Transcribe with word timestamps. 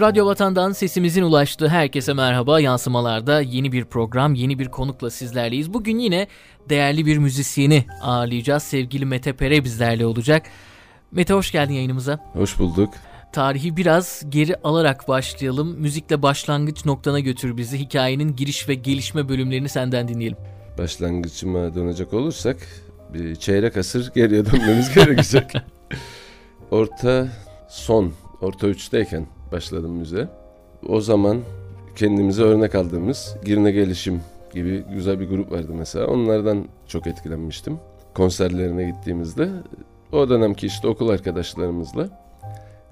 Radyo 0.00 0.26
Vatan'dan 0.26 0.72
sesimizin 0.72 1.22
ulaştığı 1.22 1.68
herkese 1.68 2.12
merhaba. 2.12 2.60
Yansımalarda 2.60 3.40
yeni 3.40 3.72
bir 3.72 3.84
program, 3.84 4.34
yeni 4.34 4.58
bir 4.58 4.68
konukla 4.68 5.10
sizlerleyiz. 5.10 5.74
Bugün 5.74 5.98
yine 5.98 6.28
değerli 6.68 7.06
bir 7.06 7.18
müzisyeni 7.18 7.84
ağırlayacağız. 8.02 8.62
Sevgili 8.62 9.06
Mete 9.06 9.32
Pere 9.32 9.64
bizlerle 9.64 10.06
olacak. 10.06 10.46
Mete 11.12 11.34
hoş 11.34 11.52
geldin 11.52 11.74
yayınımıza. 11.74 12.18
Hoş 12.32 12.58
bulduk. 12.58 12.94
Tarihi 13.32 13.76
biraz 13.76 14.22
geri 14.28 14.56
alarak 14.56 15.08
başlayalım. 15.08 15.80
Müzikle 15.80 16.22
başlangıç 16.22 16.84
noktana 16.84 17.20
götür 17.20 17.56
bizi. 17.56 17.78
Hikayenin 17.78 18.36
giriş 18.36 18.68
ve 18.68 18.74
gelişme 18.74 19.28
bölümlerini 19.28 19.68
senden 19.68 20.08
dinleyelim. 20.08 20.38
Başlangıcıma 20.78 21.74
dönecek 21.74 22.14
olursak 22.14 22.56
bir 23.14 23.36
çeyrek 23.36 23.76
asır 23.76 24.14
geriye 24.14 24.46
dönmemiz 24.46 24.94
gerekecek. 24.94 25.52
Orta 26.70 27.28
son, 27.68 28.12
orta 28.40 28.68
üçteyken 28.68 29.37
başladım 29.52 29.90
müze. 29.92 30.28
O 30.88 31.00
zaman 31.00 31.38
kendimize 31.96 32.42
örnek 32.42 32.74
aldığımız 32.74 33.36
Girne 33.44 33.70
Gelişim 33.70 34.20
gibi 34.54 34.84
güzel 34.92 35.20
bir 35.20 35.28
grup 35.28 35.52
vardı 35.52 35.72
mesela. 35.74 36.06
Onlardan 36.06 36.64
çok 36.86 37.06
etkilenmiştim. 37.06 37.78
Konserlerine 38.14 38.90
gittiğimizde 38.90 39.48
o 40.12 40.28
dönemki 40.28 40.66
işte 40.66 40.88
okul 40.88 41.08
arkadaşlarımızla 41.08 42.08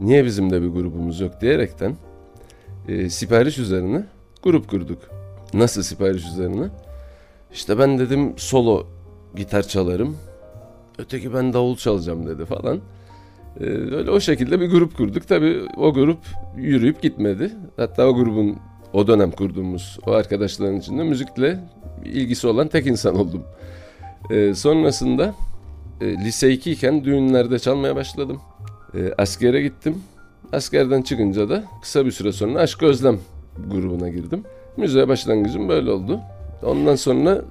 niye 0.00 0.24
bizim 0.24 0.50
de 0.50 0.62
bir 0.62 0.68
grubumuz 0.68 1.20
yok 1.20 1.40
diyerekten 1.40 1.96
e, 2.88 3.10
sipariş 3.10 3.58
üzerine 3.58 4.04
grup 4.42 4.68
kurduk. 4.68 4.98
Nasıl 5.54 5.82
sipariş 5.82 6.26
üzerine? 6.26 6.68
İşte 7.52 7.78
ben 7.78 7.98
dedim 7.98 8.32
solo 8.36 8.86
gitar 9.36 9.62
çalarım. 9.62 10.16
Öteki 10.98 11.34
ben 11.34 11.52
davul 11.52 11.76
çalacağım 11.76 12.26
dedi 12.26 12.44
falan. 12.44 12.80
Ee, 13.60 13.64
öyle 13.64 14.10
o 14.10 14.20
şekilde 14.20 14.60
bir 14.60 14.70
grup 14.70 14.96
kurduk. 14.96 15.28
Tabii 15.28 15.62
o 15.76 15.94
grup 15.94 16.18
yürüyüp 16.56 17.02
gitmedi. 17.02 17.50
Hatta 17.76 18.06
o 18.06 18.14
grubun 18.14 18.56
o 18.92 19.06
dönem 19.06 19.30
kurduğumuz 19.30 19.98
o 20.06 20.12
arkadaşların 20.12 20.76
içinde 20.76 21.02
müzikle 21.02 21.60
ilgisi 22.04 22.46
olan 22.46 22.68
tek 22.68 22.86
insan 22.86 23.16
oldum. 23.16 23.42
Ee, 24.30 24.54
sonrasında 24.54 25.34
e, 26.00 26.06
lise 26.06 26.52
2 26.52 26.72
iken 26.72 27.04
düğünlerde 27.04 27.58
çalmaya 27.58 27.96
başladım. 27.96 28.40
E, 28.94 29.12
askere 29.18 29.62
gittim. 29.62 30.02
Askerden 30.52 31.02
çıkınca 31.02 31.48
da 31.48 31.64
kısa 31.82 32.06
bir 32.06 32.10
süre 32.10 32.32
sonra 32.32 32.58
Aşk 32.58 32.82
Özlem 32.82 33.18
grubuna 33.70 34.08
girdim. 34.08 34.44
Müziğe 34.76 35.08
başlangıcım 35.08 35.68
böyle 35.68 35.90
oldu. 35.90 36.20
Ondan 36.62 36.94
sonra 36.94 37.34
e, 37.34 37.42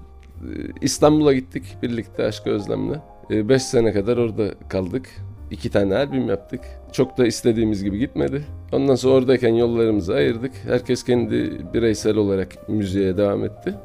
İstanbul'a 0.81 1.33
gittik 1.33 1.63
birlikte 1.83 2.25
Aşk 2.25 2.47
Özlem'le. 2.47 2.95
5 3.29 3.55
e, 3.55 3.59
sene 3.59 3.93
kadar 3.93 4.17
orada 4.17 4.53
kaldık. 4.69 5.09
İki 5.51 5.69
tane 5.69 5.95
albüm 5.95 6.29
yaptık. 6.29 6.61
Çok 6.91 7.17
da 7.17 7.27
istediğimiz 7.27 7.83
gibi 7.83 7.99
gitmedi. 7.99 8.43
Ondan 8.71 8.95
sonra 8.95 9.13
oradayken 9.13 9.53
yollarımızı 9.53 10.13
ayırdık. 10.13 10.51
Herkes 10.67 11.03
kendi 11.03 11.61
bireysel 11.73 12.15
olarak 12.15 12.69
müziğe 12.69 13.17
devam 13.17 13.45
etti. 13.45 13.75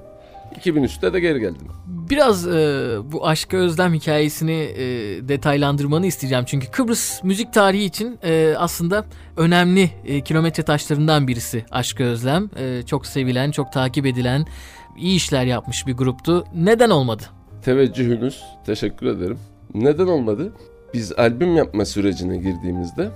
2003'te 0.60 1.12
de 1.12 1.20
geri 1.20 1.40
geldim. 1.40 1.68
Biraz 1.86 2.48
e, 2.48 2.96
bu 3.04 3.26
aşka 3.26 3.56
özlem 3.56 3.94
hikayesini 3.94 4.52
e, 4.52 4.84
detaylandırmanı 5.28 6.06
isteyeceğim. 6.06 6.44
Çünkü 6.44 6.70
Kıbrıs 6.70 7.24
müzik 7.24 7.52
tarihi 7.52 7.84
için 7.84 8.18
e, 8.22 8.54
aslında 8.58 9.04
önemli 9.36 9.90
e, 10.04 10.20
kilometre 10.20 10.62
taşlarından 10.62 11.28
birisi 11.28 11.64
aşka 11.70 12.04
özlem. 12.04 12.50
E, 12.58 12.82
çok 12.86 13.06
sevilen, 13.06 13.50
çok 13.50 13.72
takip 13.72 14.06
edilen, 14.06 14.46
iyi 14.96 15.16
işler 15.16 15.44
yapmış 15.44 15.86
bir 15.86 15.92
gruptu. 15.92 16.44
Neden 16.54 16.90
olmadı? 16.90 17.22
Teveccühünüz, 17.64 18.42
teşekkür 18.66 19.06
ederim. 19.06 19.38
Neden 19.74 20.06
olmadı? 20.06 20.52
Biz 20.94 21.12
albüm 21.12 21.56
yapma 21.56 21.84
sürecine 21.84 22.36
girdiğimizde 22.36 23.10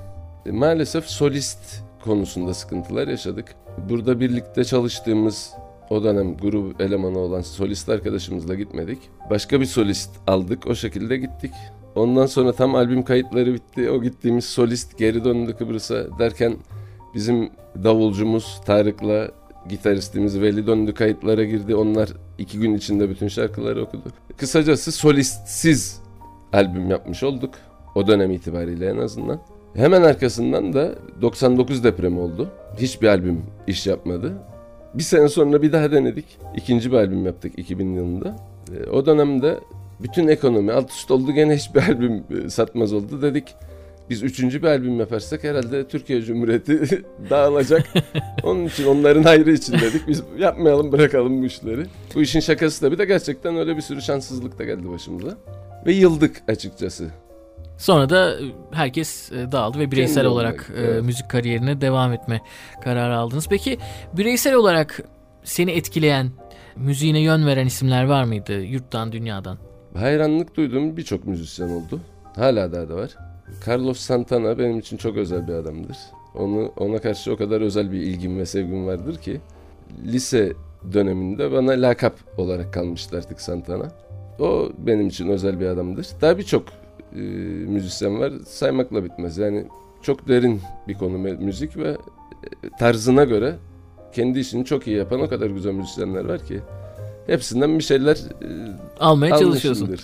e, 0.47 0.51
maalesef 0.51 1.07
solist 1.07 1.83
konusunda 2.05 2.55
sıkıntılar 2.55 3.09
yaşadık. 3.09 3.55
Burada 3.89 4.21
birlikte 4.21 4.65
çalıştığımız 4.65 5.53
o 5.91 6.05
dönem 6.05 6.37
grup 6.37 6.81
elemanı 6.81 7.19
olan 7.19 7.41
solist 7.41 7.89
arkadaşımızla 7.89 8.55
gitmedik. 8.55 8.99
Başka 9.31 9.61
bir 9.61 9.67
solist 9.67 10.11
aldık. 10.27 10.67
O 10.67 10.75
şekilde 10.75 11.17
gittik. 11.17 11.53
Ondan 11.95 12.27
sonra 12.27 12.53
tam 12.53 12.75
albüm 12.75 13.03
kayıtları 13.03 13.55
bitti. 13.55 13.91
O 13.91 14.03
gittiğimiz 14.03 14.45
solist 14.45 14.99
geri 14.99 15.25
döndü 15.25 15.55
Kıbrıs'a 15.59 16.19
derken 16.19 16.57
bizim 17.15 17.51
davulcumuz 17.85 18.61
Tarık'la 18.67 19.31
gitaristimiz 19.69 20.41
Veli 20.41 20.67
döndü 20.67 20.95
kayıtlara 20.95 21.45
girdi. 21.45 21.75
Onlar 21.75 22.09
iki 22.39 22.59
gün 22.59 22.75
içinde 22.75 23.11
bütün 23.11 23.29
şarkıları 23.29 23.83
okudu. 23.83 24.03
Kısacası 24.37 24.93
solistsiz 24.93 26.04
albüm 26.55 26.91
yapmış 26.91 27.23
olduk. 27.23 27.55
O 27.95 28.07
dönem 28.07 28.31
itibariyle 28.31 28.91
en 28.91 28.99
azından. 28.99 29.41
Hemen 29.75 30.03
arkasından 30.03 30.73
da 30.73 30.95
99 31.23 31.85
depremi 31.85 32.21
oldu. 32.21 32.49
Hiçbir 32.79 33.09
albüm 33.09 33.43
iş 33.67 33.87
yapmadı. 33.87 34.33
Bir 34.95 35.03
sene 35.03 35.29
sonra 35.29 35.63
bir 35.63 35.73
daha 35.73 35.93
denedik. 35.93 36.39
İkinci 36.57 36.93
bir 36.93 36.97
albüm 36.97 37.27
yaptık 37.27 37.53
2000 37.57 37.95
yılında. 37.95 38.37
E, 38.77 38.91
o 38.91 39.07
dönemde 39.07 39.59
bütün 40.01 40.29
ekonomi 40.29 40.73
alt 40.73 40.91
üst 40.91 41.11
oldu 41.11 41.33
gene 41.33 41.57
hiçbir 41.57 41.81
albüm 41.89 42.25
e, 42.45 42.51
satmaz 42.51 42.93
oldu 42.93 43.23
dedik. 43.23 43.55
Biz 44.11 44.23
üçüncü 44.23 44.63
bir 44.63 44.69
albüm 44.69 45.01
yaparsak 45.01 45.45
herhalde 45.45 45.89
Türkiye 45.89 46.23
Cumhuriyeti 46.23 47.03
dağılacak. 47.31 47.83
Onun 48.43 48.65
için 48.65 48.87
onların 48.87 49.23
hayrı 49.23 49.53
için 49.53 49.73
dedik. 49.73 50.09
Biz 50.09 50.23
yapmayalım 50.39 50.93
bırakalım 50.93 51.43
bu 51.43 51.47
işleri. 51.47 51.87
Bu 52.15 52.23
işin 52.23 52.41
şakası 52.41 52.83
da 52.83 52.93
bir 52.93 52.99
de 52.99 53.05
gerçekten 53.05 53.57
öyle 53.57 53.77
bir 53.77 53.83
sürü 53.83 54.03
şanssızlık 54.03 54.59
da 54.59 54.65
geldi 54.65 54.91
başımıza. 54.91 55.37
Ve 55.87 55.93
yıldık 55.93 56.43
açıkçası. 56.49 57.11
Sonra 57.79 58.11
da 58.11 58.41
e, 58.41 58.45
herkes 58.73 59.33
e, 59.33 59.53
dağıldı 59.53 59.79
ve 59.79 59.91
bireysel 59.91 60.15
Kendi 60.15 60.29
olarak 60.29 60.73
e, 60.77 60.81
evet. 60.81 61.03
müzik 61.03 61.31
kariyerine 61.31 61.81
devam 61.81 62.13
etme 62.13 62.41
kararı 62.85 63.17
aldınız. 63.17 63.47
Peki 63.49 63.79
bireysel 64.13 64.55
olarak 64.55 65.03
seni 65.45 65.71
etkileyen, 65.71 66.31
müziğine 66.77 67.21
yön 67.21 67.47
veren 67.47 67.67
isimler 67.67 68.05
var 68.05 68.25
mıydı 68.25 68.61
yurttan, 68.61 69.13
dünyadan? 69.13 69.59
Hayranlık 69.95 70.57
duyduğum 70.57 70.97
birçok 70.97 71.25
müzisyen 71.25 71.69
oldu. 71.69 72.01
Hala 72.37 72.73
daha 72.73 72.89
da 72.89 72.97
var. 72.97 73.11
Carlos 73.67 73.99
Santana 74.01 74.59
benim 74.59 74.79
için 74.79 74.97
çok 74.97 75.17
özel 75.17 75.49
bir 75.49 75.53
adamdır. 75.53 75.97
Onu 76.35 76.73
ona 76.77 76.99
karşı 76.99 77.33
o 77.33 77.37
kadar 77.37 77.61
özel 77.61 77.93
bir 77.93 78.01
ilgim 78.01 78.39
ve 78.39 78.47
sevgim 78.47 78.87
vardır 78.87 79.17
ki 79.17 79.41
lise 80.05 80.53
döneminde 80.93 81.53
bana 81.53 81.71
lakap 81.71 82.15
olarak 82.39 82.75
kalmıştı 82.75 83.17
artık 83.17 83.41
Santana. 83.41 84.04
O 84.39 84.69
benim 84.79 85.09
için 85.09 85.29
özel 85.29 85.61
bir 85.61 85.67
adamdır. 85.67 86.07
Daha 86.21 86.39
birçok 86.39 86.65
e, 87.13 87.19
müzisyen 87.69 88.21
var 88.21 88.33
saymakla 88.47 89.05
bitmez. 89.05 89.39
Yani 89.39 89.67
çok 90.03 90.29
derin 90.29 90.61
bir 90.89 90.95
konu 90.95 91.19
müzik 91.19 91.77
ve 91.77 91.89
e, 91.89 91.97
tarzına 92.79 93.25
göre 93.25 93.55
kendi 94.13 94.39
işini 94.39 94.65
çok 94.65 94.87
iyi 94.87 94.97
yapan 94.97 95.21
o 95.21 95.29
kadar 95.29 95.47
güzel 95.47 95.73
müzisyenler 95.73 96.25
var 96.25 96.47
ki 96.47 96.61
hepsinden 97.27 97.79
bir 97.79 97.85
şeyler 97.85 98.17
e, 98.17 98.49
almaya 99.01 99.39
çalışıyorsun. 99.39 99.97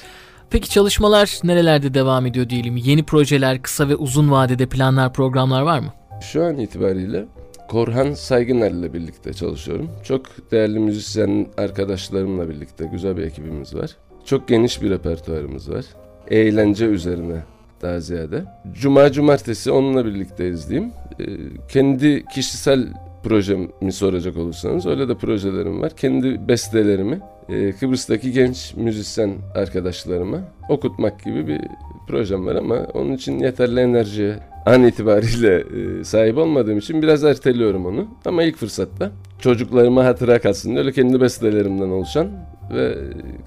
Peki 0.50 0.70
çalışmalar 0.70 1.40
nerelerde 1.44 1.94
devam 1.94 2.26
ediyor 2.26 2.48
diyelim? 2.48 2.76
Yeni 2.76 3.02
projeler, 3.02 3.62
kısa 3.62 3.88
ve 3.88 3.96
uzun 3.96 4.30
vadede 4.30 4.66
planlar, 4.66 5.12
programlar 5.12 5.62
var 5.62 5.78
mı? 5.78 5.92
Şu 6.20 6.44
an 6.44 6.58
itibariyle 6.58 7.26
Korhan 7.68 8.12
Saygıner 8.12 8.70
ile 8.70 8.92
birlikte 8.92 9.32
çalışıyorum. 9.32 9.90
Çok 10.04 10.22
değerli 10.50 10.78
müzisyen 10.78 11.46
arkadaşlarımla 11.58 12.48
birlikte 12.48 12.86
güzel 12.86 13.16
bir 13.16 13.22
ekibimiz 13.22 13.74
var. 13.74 13.96
Çok 14.24 14.48
geniş 14.48 14.82
bir 14.82 14.90
repertuarımız 14.90 15.70
var 15.70 15.84
eğlence 16.30 16.86
üzerine 16.86 17.42
daha 17.82 18.00
ziyade. 18.00 18.44
Cuma 18.72 19.12
cumartesi 19.12 19.70
onunla 19.70 20.04
birlikte 20.04 20.48
izleyeyim. 20.48 20.92
Ee, 21.20 21.24
kendi 21.68 22.24
kişisel 22.34 22.86
projemi 23.24 23.92
soracak 23.92 24.36
olursanız 24.36 24.86
öyle 24.86 25.08
de 25.08 25.14
projelerim 25.14 25.82
var. 25.82 25.96
Kendi 25.96 26.48
bestelerimi 26.48 27.20
e, 27.48 27.72
Kıbrıs'taki 27.72 28.32
genç 28.32 28.74
müzisyen 28.76 29.30
arkadaşlarıma 29.54 30.38
okutmak 30.68 31.24
gibi 31.24 31.46
bir 31.46 31.60
projem 32.08 32.46
var 32.46 32.54
ama 32.54 32.76
onun 32.94 33.12
için 33.12 33.38
yeterli 33.38 33.80
enerjiye 33.80 34.36
an 34.66 34.84
itibariyle 34.84 35.64
e, 36.00 36.04
sahip 36.04 36.38
olmadığım 36.38 36.78
için 36.78 37.02
biraz 37.02 37.24
erteliyorum 37.24 37.86
onu. 37.86 38.06
Ama 38.24 38.42
ilk 38.42 38.56
fırsatta 38.56 39.12
çocuklarıma 39.40 40.04
hatıra 40.04 40.40
kalsın 40.40 40.76
öyle 40.76 40.92
kendi 40.92 41.20
bestelerimden 41.20 41.88
oluşan 41.88 42.28
ve 42.74 42.98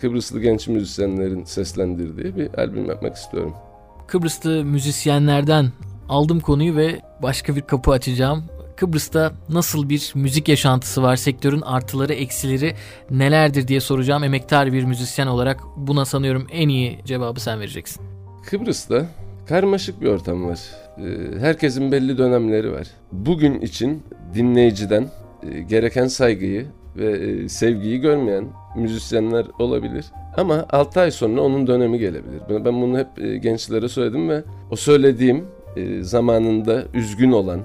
Kıbrıslı 0.02 0.42
genç 0.42 0.68
müzisyenlerin 0.68 1.44
seslendirdiği 1.44 2.36
bir 2.36 2.54
albüm 2.54 2.86
yapmak 2.86 3.16
istiyorum. 3.16 3.54
Kıbrıslı 4.08 4.66
müzisyenlerden 4.66 5.72
aldım 6.10 6.40
konuyu 6.40 6.76
ve 6.76 7.02
başka 7.22 7.56
bir 7.56 7.62
kapı 7.62 7.92
açacağım. 7.92 8.44
Kıbrıs'ta 8.76 9.34
nasıl 9.50 9.90
bir 9.90 10.12
müzik 10.16 10.50
yaşantısı 10.50 11.04
var? 11.04 11.16
Sektörün 11.16 11.62
artıları, 11.62 12.14
eksileri 12.14 12.76
nelerdir 13.12 13.68
diye 13.68 13.80
soracağım. 13.80 14.24
Emektar 14.24 14.74
bir 14.74 14.84
müzisyen 14.84 15.28
olarak 15.28 15.60
buna 15.78 16.06
sanıyorum 16.06 16.48
en 16.52 16.70
iyi 16.70 17.00
cevabı 17.06 17.40
sen 17.40 17.60
vereceksin. 17.60 18.04
Kıbrıs'ta 18.46 19.06
karmaşık 19.48 20.02
bir 20.02 20.08
ortam 20.08 20.46
var. 20.48 20.60
Ee, 20.98 21.40
herkesin 21.40 21.92
belli 21.92 22.18
dönemleri 22.18 22.72
var. 22.72 22.88
Bugün 23.12 23.62
için 23.62 24.04
dinleyiciden 24.34 25.08
gereken 25.70 26.08
saygıyı 26.08 26.66
ve 26.98 27.12
e, 27.12 27.50
sevgiyi 27.50 28.00
görmeyen 28.00 28.46
müzisyenler 28.76 29.46
olabilir. 29.60 30.06
Ama 30.38 30.66
6 30.70 31.00
ay 31.00 31.12
sonra 31.12 31.42
onun 31.42 31.68
dönemi 31.68 32.00
gelebilir. 32.00 32.42
Ben 32.50 32.82
bunu 32.82 32.98
hep 32.98 33.08
e, 33.22 33.38
gençlere 33.38 33.90
söyledim 33.90 34.30
ve 34.30 34.44
o 34.72 34.76
söylediğim 34.76 35.46
zamanında 36.02 36.84
üzgün 36.94 37.32
olan, 37.32 37.60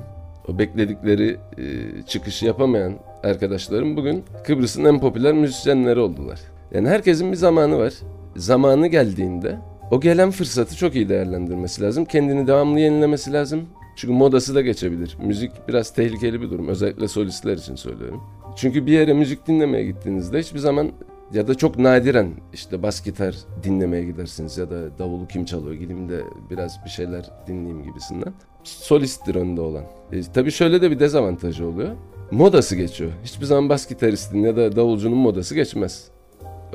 o 0.49 0.59
bekledikleri 0.59 1.37
e, 1.59 1.65
çıkışı 2.07 2.47
yapamayan 2.47 2.93
arkadaşlarım 3.23 3.97
bugün 3.97 4.25
Kıbrıs'ın 4.45 4.85
en 4.85 5.01
popüler 5.01 5.33
müzisyenleri 5.33 6.01
oldular. 6.01 6.41
Yani 6.75 6.89
herkesin 6.89 7.33
bir 7.33 7.37
zamanı 7.37 7.79
var. 7.79 7.93
Zamanı 8.37 8.87
geldiğinde 8.87 9.57
o 9.91 10.01
gelen 10.01 10.31
fırsatı 10.31 10.77
çok 10.77 10.95
iyi 10.95 11.09
değerlendirmesi 11.09 11.83
lazım. 11.83 12.05
Kendini 12.05 12.47
devamlı 12.47 12.81
yenilemesi 12.81 13.33
lazım. 13.33 13.67
Çünkü 13.99 14.15
modası 14.15 14.55
da 14.55 14.61
geçebilir. 14.61 15.17
Müzik 15.23 15.69
biraz 15.69 15.91
tehlikeli 15.91 16.41
bir 16.41 16.51
durum. 16.51 16.69
Özellikle 16.69 17.09
solistler 17.09 17.57
için 17.57 17.75
söylüyorum. 17.75 18.23
Çünkü 18.57 18.87
bir 18.87 18.93
yere 18.93 19.13
müzik 19.13 19.47
dinlemeye 19.47 19.85
gittiğinizde 19.85 20.39
hiçbir 20.39 20.59
zaman 20.59 20.93
ya 21.33 21.49
da 21.49 21.55
çok 21.55 21.79
nadiren 21.79 22.33
işte 22.53 22.83
bas 22.83 23.05
gitar 23.05 23.37
dinlemeye 23.63 24.05
gidersiniz 24.05 24.59
ya 24.59 24.71
da 24.71 24.99
davulu 24.99 25.29
kim 25.29 25.45
çalıyor 25.45 25.75
gideyim 25.75 26.09
de 26.09 26.21
biraz 26.51 26.85
bir 26.85 26.91
şeyler 26.91 27.31
dinleyeyim 27.47 27.83
gibisinden. 27.83 28.33
Solisttir 28.65 29.35
önde 29.35 29.61
olan. 29.61 29.85
E, 30.13 30.23
tabii 30.23 30.51
şöyle 30.51 30.83
de 30.83 30.91
bir 30.91 30.99
dezavantajı 30.99 31.67
oluyor. 31.67 31.91
Modası 32.31 32.77
geçiyor. 32.77 33.11
Hiçbir 33.25 33.47
zaman 33.47 33.69
bas 33.69 33.89
gitaristin 33.89 34.43
ya 34.43 34.57
da 34.57 34.77
davulcunun 34.77 35.19
modası 35.19 35.55
geçmez. 35.55 36.11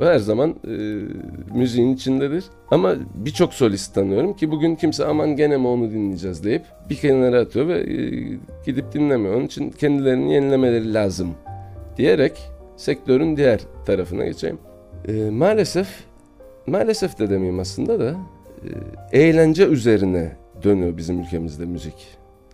O 0.02 0.04
her 0.04 0.18
zaman 0.18 0.50
e, 0.50 0.74
müziğin 1.54 1.94
içindedir. 1.94 2.44
Ama 2.70 2.94
birçok 3.14 3.54
solist 3.54 3.94
tanıyorum 3.94 4.34
ki 4.34 4.50
bugün 4.50 4.74
kimse 4.74 5.04
aman 5.04 5.36
gene 5.36 5.56
mi 5.56 5.66
onu 5.66 5.90
dinleyeceğiz 5.90 6.44
deyip 6.44 6.62
bir 6.90 6.96
kenara 6.96 7.40
atıyor 7.40 7.68
ve 7.68 7.78
e, 7.80 8.10
gidip 8.66 8.92
dinlemiyor. 8.92 9.34
Onun 9.34 9.46
için 9.46 9.70
kendilerini 9.70 10.32
yenilemeleri 10.32 10.94
lazım 10.94 11.34
diyerek 11.96 12.32
sektörün 12.76 13.36
diğer 13.36 13.60
tarafına 13.86 14.24
geçeyim. 14.24 14.58
E, 15.08 15.30
maalesef, 15.30 15.88
maalesef 16.66 17.18
de 17.18 17.30
demeyeyim 17.30 17.60
aslında 17.60 18.00
da 18.00 18.16
e, 19.12 19.20
eğlence 19.20 19.66
üzerine 19.66 20.32
dönüyor 20.62 20.96
bizim 20.96 21.20
ülkemizde 21.20 21.64
müzik. 21.64 21.94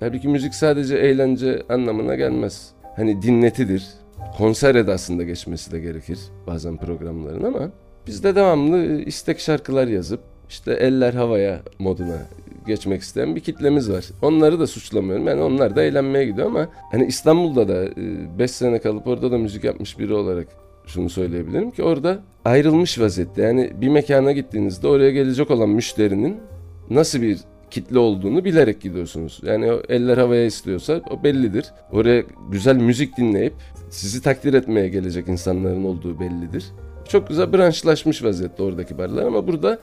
Halbuki 0.00 0.28
müzik 0.28 0.54
sadece 0.54 0.96
eğlence 0.96 1.62
anlamına 1.68 2.14
gelmez. 2.14 2.70
Hani 2.96 3.22
dinletidir, 3.22 3.88
konser 4.38 4.74
edasında 4.74 5.22
geçmesi 5.22 5.72
de 5.72 5.80
gerekir 5.80 6.18
bazen 6.46 6.76
programların 6.76 7.44
ama 7.44 7.70
biz 8.06 8.24
de 8.24 8.34
devamlı 8.34 9.02
istek 9.02 9.40
şarkılar 9.40 9.86
yazıp 9.86 10.20
işte 10.48 10.72
eller 10.72 11.14
havaya 11.14 11.60
moduna 11.78 12.26
geçmek 12.66 13.02
isteyen 13.02 13.36
bir 13.36 13.40
kitlemiz 13.40 13.90
var. 13.90 14.04
Onları 14.22 14.60
da 14.60 14.66
suçlamıyorum. 14.66 15.26
Yani 15.26 15.42
onlar 15.42 15.76
da 15.76 15.82
eğlenmeye 15.82 16.26
gidiyor 16.26 16.46
ama 16.46 16.68
hani 16.92 17.06
İstanbul'da 17.06 17.68
da 17.68 17.88
5 18.38 18.50
sene 18.50 18.78
kalıp 18.78 19.06
orada 19.06 19.30
da 19.30 19.38
müzik 19.38 19.64
yapmış 19.64 19.98
biri 19.98 20.14
olarak 20.14 20.48
şunu 20.86 21.10
söyleyebilirim 21.10 21.70
ki 21.70 21.82
orada 21.82 22.18
ayrılmış 22.44 23.00
vaziyette. 23.00 23.42
Yani 23.42 23.72
bir 23.80 23.88
mekana 23.88 24.32
gittiğinizde 24.32 24.88
oraya 24.88 25.10
gelecek 25.10 25.50
olan 25.50 25.68
müşterinin 25.68 26.36
nasıl 26.90 27.22
bir 27.22 27.38
kitle 27.70 27.98
olduğunu 27.98 28.44
bilerek 28.44 28.80
gidiyorsunuz. 28.80 29.40
Yani 29.42 29.72
eller 29.88 30.18
havaya 30.18 30.44
istiyorsa 30.44 31.00
o 31.10 31.24
bellidir. 31.24 31.64
Oraya 31.92 32.22
güzel 32.50 32.76
müzik 32.76 33.16
dinleyip 33.16 33.54
sizi 33.90 34.22
takdir 34.22 34.54
etmeye 34.54 34.88
gelecek 34.88 35.28
insanların 35.28 35.84
olduğu 35.84 36.20
bellidir. 36.20 36.64
Çok 37.08 37.28
güzel 37.28 37.52
branşlaşmış 37.52 38.24
vaziyette 38.24 38.62
oradaki 38.62 38.98
barlar 38.98 39.26
ama 39.26 39.46
burada 39.46 39.78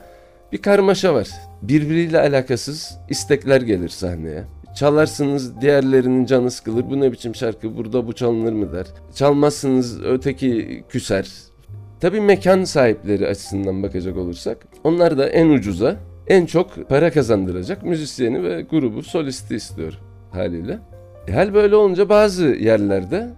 bir 0.52 0.62
karmaşa 0.62 1.14
var. 1.14 1.28
Birbiriyle 1.62 2.20
alakasız 2.20 2.98
istekler 3.08 3.60
gelir 3.60 3.88
sahneye. 3.88 4.44
Çalarsınız 4.76 5.60
diğerlerinin 5.60 6.26
canı 6.26 6.50
sıkılır. 6.50 6.90
Bu 6.90 7.00
ne 7.00 7.12
biçim 7.12 7.34
şarkı 7.34 7.76
burada 7.76 8.06
bu 8.06 8.12
çalınır 8.12 8.52
mı 8.52 8.72
der. 8.72 8.86
Çalmazsınız 9.14 10.02
öteki 10.04 10.84
küser. 10.88 11.28
Tabii 12.00 12.20
mekan 12.20 12.64
sahipleri 12.64 13.26
açısından 13.26 13.82
bakacak 13.82 14.16
olursak 14.16 14.66
onlar 14.84 15.18
da 15.18 15.28
en 15.28 15.48
ucuza 15.48 15.96
en 16.28 16.46
çok 16.46 16.88
para 16.88 17.10
kazandıracak 17.10 17.82
müzisyeni 17.82 18.42
ve 18.42 18.62
grubu 18.62 19.02
solisti 19.02 19.54
istiyor 19.54 19.98
haliyle. 20.30 20.78
E 21.28 21.32
hal 21.32 21.54
böyle 21.54 21.76
olunca 21.76 22.08
bazı 22.08 22.44
yerlerde 22.44 23.30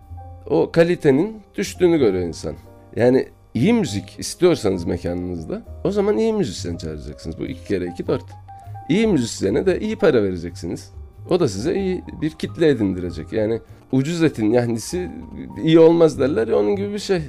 o 0.47 0.71
kalitenin 0.73 1.43
düştüğünü 1.57 1.99
görüyor 1.99 2.25
insan. 2.25 2.55
Yani 2.97 3.29
iyi 3.55 3.73
müzik 3.73 4.19
istiyorsanız 4.19 4.85
mekanınızda 4.85 5.63
o 5.85 5.91
zaman 5.91 6.19
iyi 6.19 6.33
müzisyen 6.33 6.77
çağıracaksınız. 6.77 7.39
Bu 7.39 7.47
iki 7.47 7.65
kere 7.65 7.87
iki 7.87 8.07
dört. 8.07 8.25
İyi 8.89 9.07
müzisyene 9.07 9.67
de 9.67 9.81
iyi 9.81 9.97
para 9.97 10.23
vereceksiniz. 10.23 10.93
O 11.31 11.41
da 11.41 11.49
size 11.49 11.75
iyi 11.75 12.03
bir 12.23 12.31
kitle 12.31 12.69
edindirecek. 12.69 13.33
Yani 13.33 13.61
ucuz 13.93 14.23
etin 14.23 14.51
yahnisi 14.51 15.11
iyi 15.63 15.81
olmaz 15.81 16.19
derler 16.19 16.49
ya 16.49 16.57
onun 16.57 16.77
gibi 16.77 16.93
bir 16.93 16.99
şey. 16.99 17.23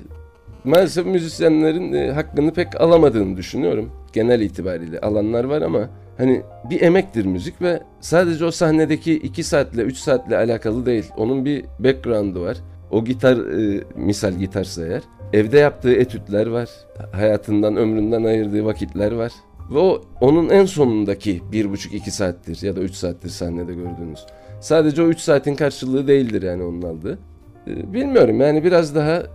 Maalesef 0.63 1.06
müzisyenlerin 1.06 1.94
e, 1.94 2.12
hakkını 2.12 2.54
pek 2.54 2.81
alamadığını 2.81 3.38
düşünüyorum. 3.38 3.92
Genel 4.13 4.42
itibariyle 4.42 5.00
alanlar 5.00 5.44
var 5.44 5.62
ama 5.62 5.90
hani 6.18 6.42
bir 6.69 6.81
emektir 6.81 7.25
müzik 7.25 7.62
ve 7.62 7.81
sadece 8.02 8.46
o 8.46 8.52
sahnedeki 8.52 9.13
2 9.13 9.44
saatle 9.44 9.81
3 9.81 9.98
saatle 9.98 10.38
alakalı 10.38 10.86
değil. 10.86 11.06
Onun 11.18 11.46
bir 11.46 11.66
background'u 11.80 12.42
var. 12.42 12.58
O 12.92 13.06
gitar 13.06 13.38
e, 13.38 13.84
misal 13.96 14.34
gitarsa 14.34 14.86
eğer 14.86 15.02
evde 15.34 15.60
yaptığı 15.60 15.94
etütler 15.94 16.48
var. 16.48 16.69
Hayatından 17.12 17.75
ömründen 17.75 18.24
ayırdığı 18.24 18.66
vakitler 18.66 19.12
var. 19.12 19.31
Ve 19.72 19.80
o 19.80 20.02
onun 20.22 20.50
en 20.50 20.66
sonundaki 20.66 21.42
bir 21.52 21.69
buçuk 21.72 21.94
iki 21.94 22.12
saattir 22.12 22.62
ya 22.62 22.75
da 22.75 22.81
üç 22.81 22.94
saattir 22.94 23.30
sahnede 23.30 23.74
gördüğünüz. 23.74 24.25
Sadece 24.62 25.02
o 25.02 25.08
üç 25.08 25.19
saatin 25.19 25.56
karşılığı 25.56 26.08
değildir 26.08 26.42
yani 26.42 26.63
onun 26.63 26.81
aldığı. 26.81 27.19
Ee, 27.68 27.94
bilmiyorum 27.94 28.42
yani 28.42 28.63
biraz 28.63 28.96
daha 28.96 29.16
e, 29.18 29.25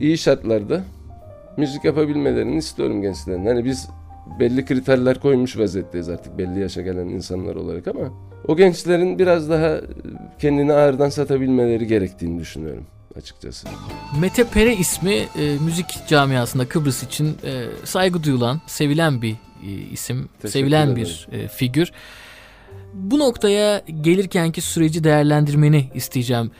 iyi 0.00 0.18
şartlarda 0.18 0.82
müzik 1.56 1.84
yapabilmelerini 1.84 2.56
istiyorum 2.56 3.02
gençlerin. 3.02 3.46
Hani 3.46 3.64
biz 3.64 3.88
belli 4.40 4.64
kriterler 4.64 5.20
koymuş 5.20 5.58
vaziyetteyiz 5.58 6.08
artık 6.08 6.38
belli 6.38 6.60
yaşa 6.60 6.82
gelen 6.82 7.06
insanlar 7.08 7.54
olarak 7.54 7.88
ama 7.88 8.00
o 8.48 8.56
gençlerin 8.56 9.18
biraz 9.18 9.50
daha 9.50 9.68
e, 9.68 9.82
kendini 10.38 10.72
ağırdan 10.72 11.08
satabilmeleri 11.08 11.86
gerektiğini 11.86 12.40
düşünüyorum 12.40 12.86
açıkçası. 13.16 13.68
Mete 14.20 14.44
Pere 14.44 14.76
ismi 14.76 15.14
e, 15.14 15.56
müzik 15.64 15.86
camiasında 16.08 16.68
Kıbrıs 16.68 17.02
için 17.02 17.36
e, 17.44 17.64
saygı 17.84 18.22
duyulan, 18.24 18.60
sevilen 18.66 19.22
bir 19.22 19.32
e, 19.66 19.70
isim, 19.70 20.28
Teşekkür 20.42 20.48
sevilen 20.48 20.86
ederim. 20.86 20.96
bir 20.96 21.28
e, 21.38 21.48
figür. 21.48 21.92
Bu 22.94 23.18
noktaya 23.18 23.82
gelirkenki 24.00 24.60
süreci 24.60 25.04
değerlendirmeni 25.04 25.90
isteyeceğim. 25.94 26.50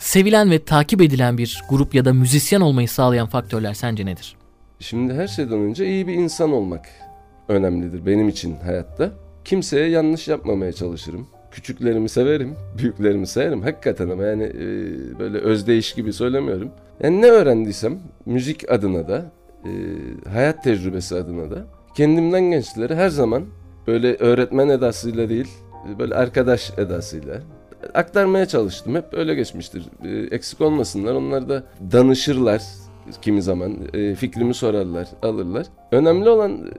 Sevilen 0.00 0.50
ve 0.50 0.64
takip 0.64 1.02
edilen 1.02 1.38
bir 1.38 1.62
grup 1.68 1.94
ya 1.94 2.04
da 2.04 2.12
müzisyen 2.12 2.60
olmayı 2.60 2.88
sağlayan 2.88 3.26
faktörler 3.26 3.74
sence 3.74 4.06
nedir? 4.06 4.36
Şimdi 4.78 5.14
her 5.14 5.28
şeyden 5.28 5.58
önce 5.58 5.86
iyi 5.86 6.06
bir 6.06 6.14
insan 6.14 6.52
olmak 6.52 6.86
önemlidir 7.48 8.06
benim 8.06 8.28
için 8.28 8.56
hayatta. 8.56 9.10
Kimseye 9.44 9.88
yanlış 9.88 10.28
yapmamaya 10.28 10.72
çalışırım. 10.72 11.26
Küçüklerimi 11.50 12.08
severim, 12.08 12.54
büyüklerimi 12.78 13.26
severim 13.26 13.62
hakikaten 13.62 14.10
ama 14.10 14.24
yani 14.24 14.42
e, 14.44 14.58
böyle 15.18 15.38
özdeyiş 15.38 15.94
gibi 15.94 16.12
söylemiyorum. 16.12 16.70
Yani 17.02 17.22
ne 17.22 17.26
öğrendiysem 17.26 17.98
müzik 18.26 18.70
adına 18.70 19.08
da, 19.08 19.32
e, 19.64 19.70
hayat 20.32 20.64
tecrübesi 20.64 21.14
adına 21.14 21.50
da 21.50 21.66
kendimden 21.94 22.42
gençlere 22.50 22.94
her 22.94 23.08
zaman 23.08 23.44
böyle 23.86 24.14
öğretmen 24.14 24.68
edasıyla 24.68 25.28
değil, 25.28 25.48
böyle 25.98 26.14
arkadaş 26.14 26.72
edasıyla 26.78 27.40
aktarmaya 27.94 28.46
çalıştım. 28.46 28.94
Hep 28.94 29.04
öyle 29.12 29.34
geçmiştir. 29.34 29.86
E, 30.04 30.34
eksik 30.34 30.60
olmasınlar. 30.60 31.14
Onlar 31.14 31.48
da 31.48 31.62
danışırlar 31.92 32.62
kimi 33.22 33.42
zaman. 33.42 33.76
E, 33.94 34.14
fikrimi 34.14 34.54
sorarlar, 34.54 35.08
alırlar. 35.22 35.66
Önemli 35.92 36.28
olan 36.28 36.70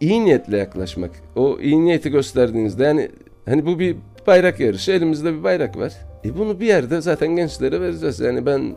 iyi 0.00 0.24
niyetle 0.24 0.56
yaklaşmak. 0.56 1.10
O 1.36 1.58
iyi 1.60 1.84
niyeti 1.84 2.10
gösterdiğinizde 2.10 2.84
yani 2.84 3.10
hani 3.46 3.66
bu 3.66 3.78
bir 3.78 3.96
bayrak 4.26 4.60
yarışı. 4.60 4.92
Elimizde 4.92 5.34
bir 5.34 5.42
bayrak 5.42 5.76
var. 5.76 5.92
E 6.24 6.38
bunu 6.38 6.60
bir 6.60 6.66
yerde 6.66 7.00
zaten 7.00 7.36
gençlere 7.36 7.80
vereceğiz. 7.80 8.20
Yani 8.20 8.46
ben 8.46 8.74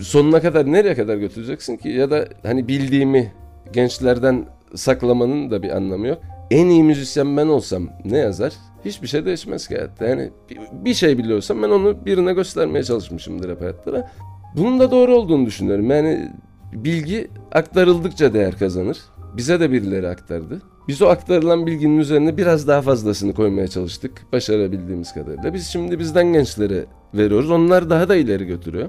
sonuna 0.00 0.40
kadar 0.40 0.72
nereye 0.72 0.94
kadar 0.94 1.16
götüreceksin 1.16 1.76
ki? 1.76 1.88
Ya 1.88 2.10
da 2.10 2.28
hani 2.42 2.68
bildiğimi 2.68 3.32
gençlerden 3.72 4.46
saklamanın 4.74 5.50
da 5.50 5.62
bir 5.62 5.76
anlamı 5.76 6.06
yok. 6.06 6.18
En 6.50 6.66
iyi 6.66 6.82
müzisyen 6.82 7.36
ben 7.36 7.46
olsam 7.46 7.88
ne 8.04 8.18
yazar? 8.18 8.52
Hiçbir 8.88 9.06
şey 9.06 9.24
değişmez 9.24 9.68
ki 9.68 9.74
hayatta. 9.74 10.06
Yani 10.06 10.30
bir 10.72 10.94
şey 10.94 11.18
biliyorsam 11.18 11.62
ben 11.62 11.68
onu 11.68 12.06
birine 12.06 12.32
göstermeye 12.32 12.84
çalışmışımdır 12.84 13.50
hep 13.50 13.60
hayatta. 13.60 14.10
Bunun 14.56 14.80
da 14.80 14.90
doğru 14.90 15.16
olduğunu 15.16 15.46
düşünüyorum. 15.46 15.90
Yani 15.90 16.32
bilgi 16.72 17.28
aktarıldıkça 17.52 18.34
değer 18.34 18.58
kazanır. 18.58 18.98
Bize 19.36 19.60
de 19.60 19.72
birileri 19.72 20.08
aktardı. 20.08 20.62
Biz 20.88 21.02
o 21.02 21.06
aktarılan 21.06 21.66
bilginin 21.66 21.98
üzerine 21.98 22.36
biraz 22.36 22.68
daha 22.68 22.82
fazlasını 22.82 23.34
koymaya 23.34 23.68
çalıştık. 23.68 24.32
Başarabildiğimiz 24.32 25.14
kadarıyla. 25.14 25.54
Biz 25.54 25.66
şimdi 25.66 25.98
bizden 25.98 26.32
gençlere 26.32 26.84
veriyoruz. 27.14 27.50
Onlar 27.50 27.90
daha 27.90 28.08
da 28.08 28.16
ileri 28.16 28.46
götürüyor. 28.46 28.88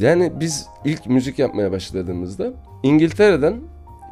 Yani 0.00 0.32
biz 0.40 0.66
ilk 0.84 1.06
müzik 1.06 1.38
yapmaya 1.38 1.72
başladığımızda 1.72 2.52
İngiltere'den 2.82 3.54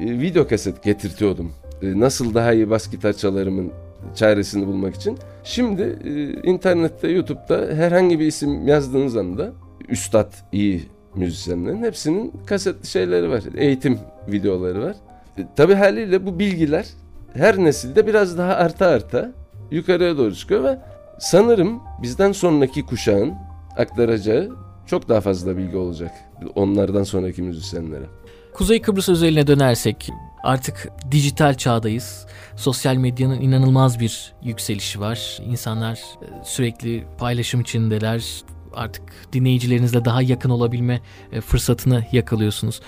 e, 0.00 0.04
video 0.04 0.48
kaset 0.48 0.82
getirtiyordum. 0.82 1.52
E, 1.82 2.00
nasıl 2.00 2.34
daha 2.34 2.52
iyi 2.52 2.70
bas 2.70 2.90
gitar 2.90 3.12
çalarımın 3.12 3.72
çaresini 4.14 4.66
bulmak 4.66 4.94
için. 4.94 5.18
Şimdi 5.44 5.98
e, 6.04 6.48
internette, 6.48 7.08
YouTube'da 7.08 7.74
herhangi 7.74 8.20
bir 8.20 8.26
isim 8.26 8.68
yazdığınız 8.68 9.16
anda 9.16 9.52
üstad 9.88 10.32
iyi 10.52 10.82
müzisyenlerin 11.14 11.82
hepsinin 11.82 12.32
kasetli 12.46 12.86
şeyleri 12.88 13.30
var. 13.30 13.42
Eğitim 13.56 13.98
videoları 14.28 14.82
var. 14.82 14.96
E, 15.38 15.46
tabii 15.56 15.74
haliyle 15.74 16.26
bu 16.26 16.38
bilgiler 16.38 16.86
her 17.34 17.58
nesilde 17.58 18.06
biraz 18.06 18.38
daha 18.38 18.54
arta 18.54 18.86
arta 18.86 19.32
yukarıya 19.70 20.18
doğru 20.18 20.34
çıkıyor 20.34 20.64
ve 20.64 20.78
sanırım 21.18 21.80
bizden 22.02 22.32
sonraki 22.32 22.86
kuşağın 22.86 23.34
aktaracağı 23.76 24.50
çok 24.86 25.08
daha 25.08 25.20
fazla 25.20 25.56
bilgi 25.56 25.76
olacak 25.76 26.10
onlardan 26.54 27.02
sonraki 27.02 27.42
müzisyenlere. 27.42 28.04
Kuzey 28.54 28.82
Kıbrıs 28.82 29.08
özeline 29.08 29.46
dönersek 29.46 30.10
artık 30.42 30.88
dijital 31.10 31.54
çağdayız. 31.54 32.26
Sosyal 32.56 32.96
medyanın 32.96 33.40
inanılmaz 33.40 34.00
bir 34.00 34.32
yükselişi 34.42 35.00
var. 35.00 35.38
İnsanlar 35.46 35.92
e, 35.94 36.44
sürekli 36.44 37.04
paylaşım 37.18 37.60
içindeler. 37.60 38.24
Artık 38.74 39.02
dinleyicilerinizle 39.32 40.04
daha 40.04 40.22
yakın 40.22 40.50
olabilme 40.50 41.00
e, 41.32 41.40
fırsatını 41.40 42.04
yakalıyorsunuz. 42.12 42.80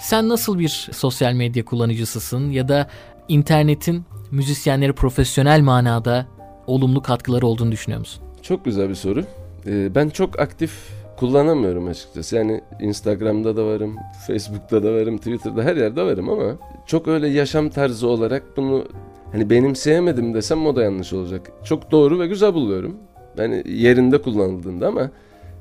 Sen 0.00 0.28
nasıl 0.28 0.58
bir 0.58 0.88
sosyal 0.92 1.32
medya 1.32 1.64
kullanıcısısın 1.64 2.50
ya 2.50 2.68
da 2.68 2.88
internetin 3.28 4.04
müzisyenlere 4.30 4.92
profesyonel 4.92 5.60
manada 5.60 6.26
olumlu 6.66 7.02
katkıları 7.02 7.46
olduğunu 7.46 7.72
düşünüyor 7.72 8.00
musun? 8.00 8.22
Çok 8.42 8.64
güzel 8.64 8.88
bir 8.88 8.94
soru. 8.94 9.24
Ee, 9.66 9.94
ben 9.94 10.08
çok 10.08 10.40
aktif 10.40 10.72
kullanamıyorum 11.20 11.88
açıkçası. 11.88 12.36
Yani 12.36 12.60
Instagram'da 12.80 13.56
da 13.56 13.66
varım, 13.66 13.96
Facebook'ta 14.26 14.82
da 14.82 14.92
varım, 14.92 15.18
Twitter'da 15.18 15.62
her 15.62 15.76
yerde 15.76 16.02
varım 16.02 16.28
ama 16.28 16.56
çok 16.86 17.08
öyle 17.08 17.28
yaşam 17.28 17.70
tarzı 17.70 18.08
olarak 18.08 18.42
bunu 18.56 18.84
hani 19.32 19.50
benimseyemedim 19.50 20.34
desem 20.34 20.66
o 20.66 20.76
da 20.76 20.82
yanlış 20.82 21.12
olacak. 21.12 21.52
Çok 21.64 21.90
doğru 21.90 22.20
ve 22.20 22.26
güzel 22.26 22.54
buluyorum. 22.54 22.96
Yani 23.38 23.62
yerinde 23.66 24.22
kullanıldığında 24.22 24.88
ama 24.88 25.10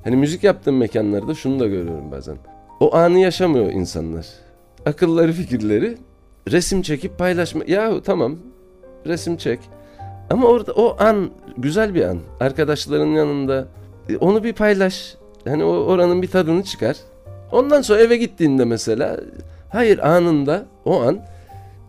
hani 0.04 0.16
müzik 0.16 0.44
yaptığım 0.44 0.78
mekanlarda 0.78 1.34
şunu 1.34 1.60
da 1.60 1.68
görüyorum 1.68 2.12
bazen. 2.12 2.38
O 2.80 2.96
anı 2.96 3.20
yaşamıyor 3.20 3.72
insanlar. 3.72 4.28
Akılları 4.86 5.32
fikirleri 5.32 5.98
resim 6.52 6.82
çekip 6.82 7.18
paylaşma. 7.18 7.64
Ya 7.68 8.02
tamam 8.02 8.36
resim 9.06 9.38
çek. 9.38 9.60
Ama 10.30 10.48
orada 10.48 10.72
o 10.72 10.96
an 11.00 11.30
güzel 11.58 11.96
bir 11.96 12.04
an. 12.04 12.20
Arkadaşların 12.40 13.08
yanında 13.08 13.68
e, 14.10 14.18
onu 14.18 14.44
bir 14.44 14.54
paylaş. 14.54 15.19
Hani 15.46 15.64
o 15.64 15.70
oranın 15.70 16.22
bir 16.22 16.28
tadını 16.28 16.64
çıkar. 16.64 16.98
Ondan 17.52 17.82
sonra 17.82 18.00
eve 18.00 18.18
gittiğinde 18.18 18.66
mesela 18.66 19.18
hayır 19.70 20.00
anında 20.00 20.66
o 20.86 21.02
an 21.02 21.20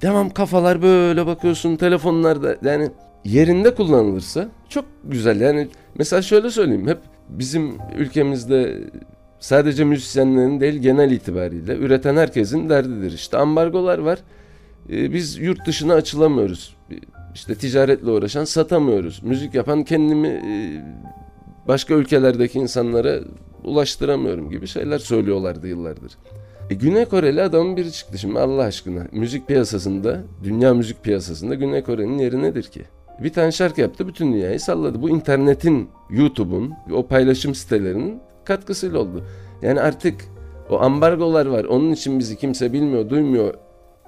devam 0.03 0.31
kafalar 0.31 0.83
böyle 0.83 1.27
bakıyorsun 1.27 1.77
telefonlarda 1.77 2.57
yani 2.63 2.91
yerinde 3.25 3.75
kullanılırsa 3.75 4.49
çok 4.69 4.85
güzel. 5.05 5.41
Yani 5.41 5.69
mesela 5.95 6.23
şöyle 6.23 6.51
söyleyeyim 6.51 6.89
hep 6.89 6.99
bizim 7.29 7.79
ülkemizde 7.99 8.81
sadece 9.41 9.85
müzisyenlerin 9.85 10.61
değil 10.61 10.75
genel 10.75 11.11
itibariyle 11.11 11.77
üreten 11.77 12.17
herkesin 12.17 12.69
derdidir. 12.69 13.13
İşte 13.13 13.37
ambargolar 13.37 13.99
var. 13.99 14.19
Ee, 14.91 15.13
biz 15.13 15.39
yurt 15.39 15.67
dışına 15.67 15.95
açılamıyoruz. 15.95 16.77
İşte 17.35 17.55
ticaretle 17.55 18.11
uğraşan 18.11 18.45
satamıyoruz. 18.45 19.23
Müzik 19.23 19.55
yapan 19.55 19.85
kendimi 19.85 20.29
e, 20.29 20.53
başka 21.71 21.95
ülkelerdeki 21.95 22.59
insanlara 22.59 23.21
ulaştıramıyorum 23.65 24.51
gibi 24.51 24.67
şeyler 24.67 24.99
söylüyorlardı 24.99 25.69
yıllardır. 25.69 26.13
E, 26.71 26.75
Güney 26.75 27.05
Koreli 27.05 27.43
adamın 27.43 27.77
biri 27.77 27.93
çıktı 27.93 28.19
şimdi 28.19 28.39
Allah 28.39 28.63
aşkına. 28.63 29.07
Müzik 29.13 29.49
piyasasında, 29.49 30.21
dünya 30.45 30.75
müzik 30.75 31.05
piyasasında 31.05 31.55
Güney 31.55 31.83
Kore'nin 31.83 32.19
yeri 32.19 32.43
nedir 32.43 32.63
ki? 32.63 32.83
Bir 33.23 33.33
tane 33.33 33.53
şarkı 33.53 33.81
yaptı 33.81 34.09
bütün 34.09 34.33
dünyayı 34.33 34.61
salladı. 34.61 35.03
Bu 35.03 35.11
internetin, 35.11 35.89
YouTube'un, 36.11 36.73
o 36.93 37.07
paylaşım 37.07 37.55
sitelerinin 37.55 38.19
katkısıyla 38.45 38.99
oldu. 38.99 39.25
Yani 39.63 39.81
artık 39.81 40.15
o 40.71 40.81
ambargolar 40.81 41.47
var. 41.47 41.65
Onun 41.65 41.93
için 41.93 42.19
bizi 42.19 42.37
kimse 42.37 42.73
bilmiyor, 42.73 43.11
duymuyor. 43.11 43.55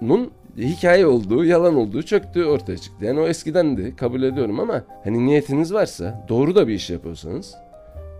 Nun 0.00 0.31
hikaye 0.59 1.07
olduğu, 1.07 1.45
yalan 1.45 1.77
olduğu 1.77 2.03
çöktüğü 2.03 2.45
ortaya 2.45 2.79
çıktı. 2.79 3.05
Yani 3.05 3.21
o 3.21 3.29
eskidendi 3.29 3.97
kabul 3.97 4.23
ediyorum 4.23 4.61
ama 4.61 4.85
hani 5.05 5.27
niyetiniz 5.27 5.75
varsa, 5.75 6.27
doğru 6.29 6.55
da 6.55 6.69
bir 6.69 6.75
iş 6.75 6.91
yapıyorsanız 6.91 7.55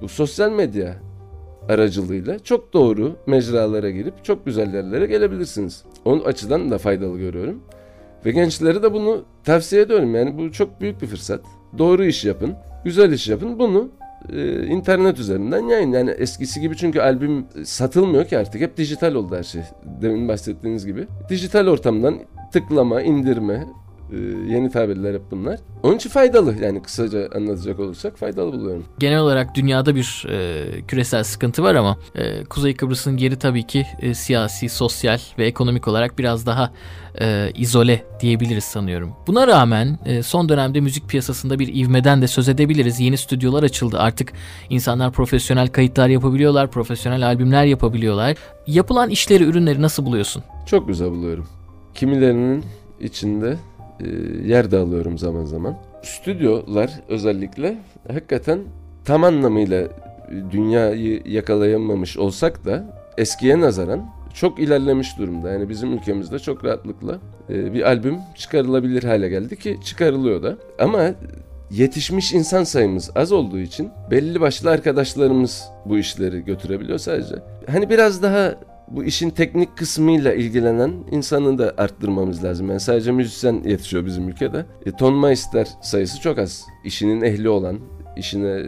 bu 0.03 0.09
sosyal 0.09 0.53
medya 0.53 0.95
aracılığıyla 1.69 2.39
çok 2.39 2.73
doğru 2.73 3.17
mecralara 3.27 3.91
girip 3.91 4.25
çok 4.25 4.47
güzel 4.47 4.75
yerlere 4.75 5.07
gelebilirsiniz. 5.07 5.85
Onun 6.05 6.25
açıdan 6.25 6.71
da 6.71 6.79
faydalı 6.79 7.19
görüyorum. 7.19 7.62
Ve 8.27 8.31
gençlere 8.31 8.83
de 8.83 8.93
bunu 8.93 9.25
tavsiye 9.45 9.83
ediyorum. 9.83 10.15
Yani 10.15 10.39
bu 10.39 10.53
çok 10.53 10.81
büyük 10.81 11.03
bir 11.03 11.07
fırsat. 11.07 11.41
Doğru 11.79 12.05
iş 12.05 12.25
yapın, 12.25 12.55
güzel 12.85 13.12
iş 13.12 13.29
yapın. 13.29 13.59
Bunu 13.59 13.89
e, 14.33 14.67
internet 14.67 15.19
üzerinden 15.19 15.62
yayın. 15.62 15.93
Yani 15.93 16.11
eskisi 16.11 16.61
gibi 16.61 16.76
çünkü 16.76 17.00
albüm 17.00 17.47
satılmıyor 17.64 18.25
ki 18.25 18.38
artık. 18.38 18.61
Hep 18.61 18.76
dijital 18.76 19.14
oldu 19.14 19.37
her 19.37 19.43
şey. 19.43 19.62
Demin 20.02 20.29
bahsettiğiniz 20.29 20.87
gibi. 20.87 21.07
Dijital 21.29 21.67
ortamdan 21.67 22.19
tıklama, 22.52 23.02
indirme, 23.02 23.67
yeni 24.49 24.71
tabirler 24.71 25.14
hep 25.14 25.23
bunlar. 25.31 25.61
Onun 25.83 25.97
için 25.97 26.11
faydalı 26.11 26.57
yani 26.62 26.83
kısaca 26.83 27.28
anlatacak 27.37 27.81
olursak 27.81 28.19
faydalı 28.19 28.52
buluyorum. 28.52 28.85
Genel 28.99 29.19
olarak 29.19 29.54
dünyada 29.54 29.95
bir 29.95 30.26
e, 30.28 30.64
küresel 30.88 31.25
sıkıntı 31.25 31.62
var 31.62 31.75
ama 31.75 31.97
e, 32.14 32.45
Kuzey 32.45 32.76
Kıbrıs'ın 32.76 33.16
geri 33.16 33.38
tabii 33.38 33.66
ki 33.66 33.87
e, 34.00 34.14
siyasi, 34.14 34.69
sosyal 34.69 35.19
ve 35.38 35.47
ekonomik 35.47 35.88
olarak 35.88 36.19
biraz 36.19 36.47
daha 36.47 36.73
e, 37.21 37.50
izole 37.54 38.04
diyebiliriz 38.21 38.64
sanıyorum. 38.64 39.12
Buna 39.26 39.47
rağmen 39.47 39.99
e, 40.04 40.23
son 40.23 40.49
dönemde 40.49 40.81
müzik 40.81 41.09
piyasasında 41.09 41.59
bir 41.59 41.75
ivmeden 41.75 42.23
de 42.23 42.26
söz 42.26 42.49
edebiliriz. 42.49 43.00
Yeni 43.00 43.16
stüdyolar 43.16 43.62
açıldı. 43.62 43.99
Artık 43.99 44.33
insanlar 44.71 45.12
profesyonel 45.12 45.69
kayıtlar 45.69 46.09
yapabiliyorlar, 46.09 46.71
profesyonel 46.71 47.26
albümler 47.26 47.64
yapabiliyorlar. 47.64 48.37
Yapılan 48.66 49.11
işleri, 49.11 49.45
ürünleri 49.45 49.83
nasıl 49.83 50.07
buluyorsun? 50.07 50.42
Çok 50.66 50.88
güzel 50.88 51.11
buluyorum. 51.11 51.47
Kimilerinin 51.95 52.64
içinde 53.00 53.57
yer 54.44 54.71
de 54.71 54.76
alıyorum 54.76 55.18
zaman 55.18 55.44
zaman. 55.44 55.76
Stüdyolar 56.02 56.90
özellikle 57.09 57.78
hakikaten 58.12 58.59
tam 59.04 59.25
anlamıyla 59.25 59.88
dünyayı 60.50 61.23
yakalayamamış 61.26 62.16
olsak 62.16 62.64
da 62.64 62.85
eskiye 63.18 63.61
nazaran 63.61 64.06
çok 64.35 64.59
ilerlemiş 64.59 65.18
durumda. 65.18 65.52
Yani 65.52 65.68
bizim 65.68 65.92
ülkemizde 65.92 66.38
çok 66.38 66.64
rahatlıkla 66.64 67.18
e, 67.50 67.75
bir 67.75 67.82
albüm 67.82 68.18
çıkarılabilir 68.37 69.02
hale 69.02 69.28
geldi 69.28 69.56
ki 69.56 69.78
çıkarılıyor 69.85 70.42
da. 70.42 70.56
Ama 70.78 71.11
yetişmiş 71.71 72.32
insan 72.32 72.64
sayımız 72.64 73.11
az 73.14 73.32
olduğu 73.32 73.59
için 73.59 73.90
belli 74.11 74.40
başlı 74.40 74.71
arkadaşlarımız 74.71 75.64
bu 75.87 75.99
işleri 75.99 76.44
götürebiliyor 76.44 76.99
sadece. 76.99 77.35
Hani 77.71 77.90
biraz 77.90 78.23
daha 78.23 78.54
bu 78.92 79.04
işin 79.04 79.30
teknik 79.30 79.76
kısmıyla 79.76 80.34
ilgilenen 80.34 80.92
insanı 81.11 81.58
da 81.58 81.75
arttırmamız 81.78 82.44
lazım. 82.44 82.68
Yani 82.68 82.80
sadece 82.80 83.12
müzisyen 83.12 83.62
yetişiyor 83.64 84.06
bizim 84.06 84.28
ülkede. 84.28 84.66
E, 84.87 84.92
ton 84.92 85.14
meister 85.14 85.68
sayısı 85.82 86.20
çok 86.20 86.38
az. 86.38 86.66
İşinin 86.84 87.22
ehli 87.22 87.49
olan, 87.49 87.78
işine 88.16 88.50
e, 88.50 88.66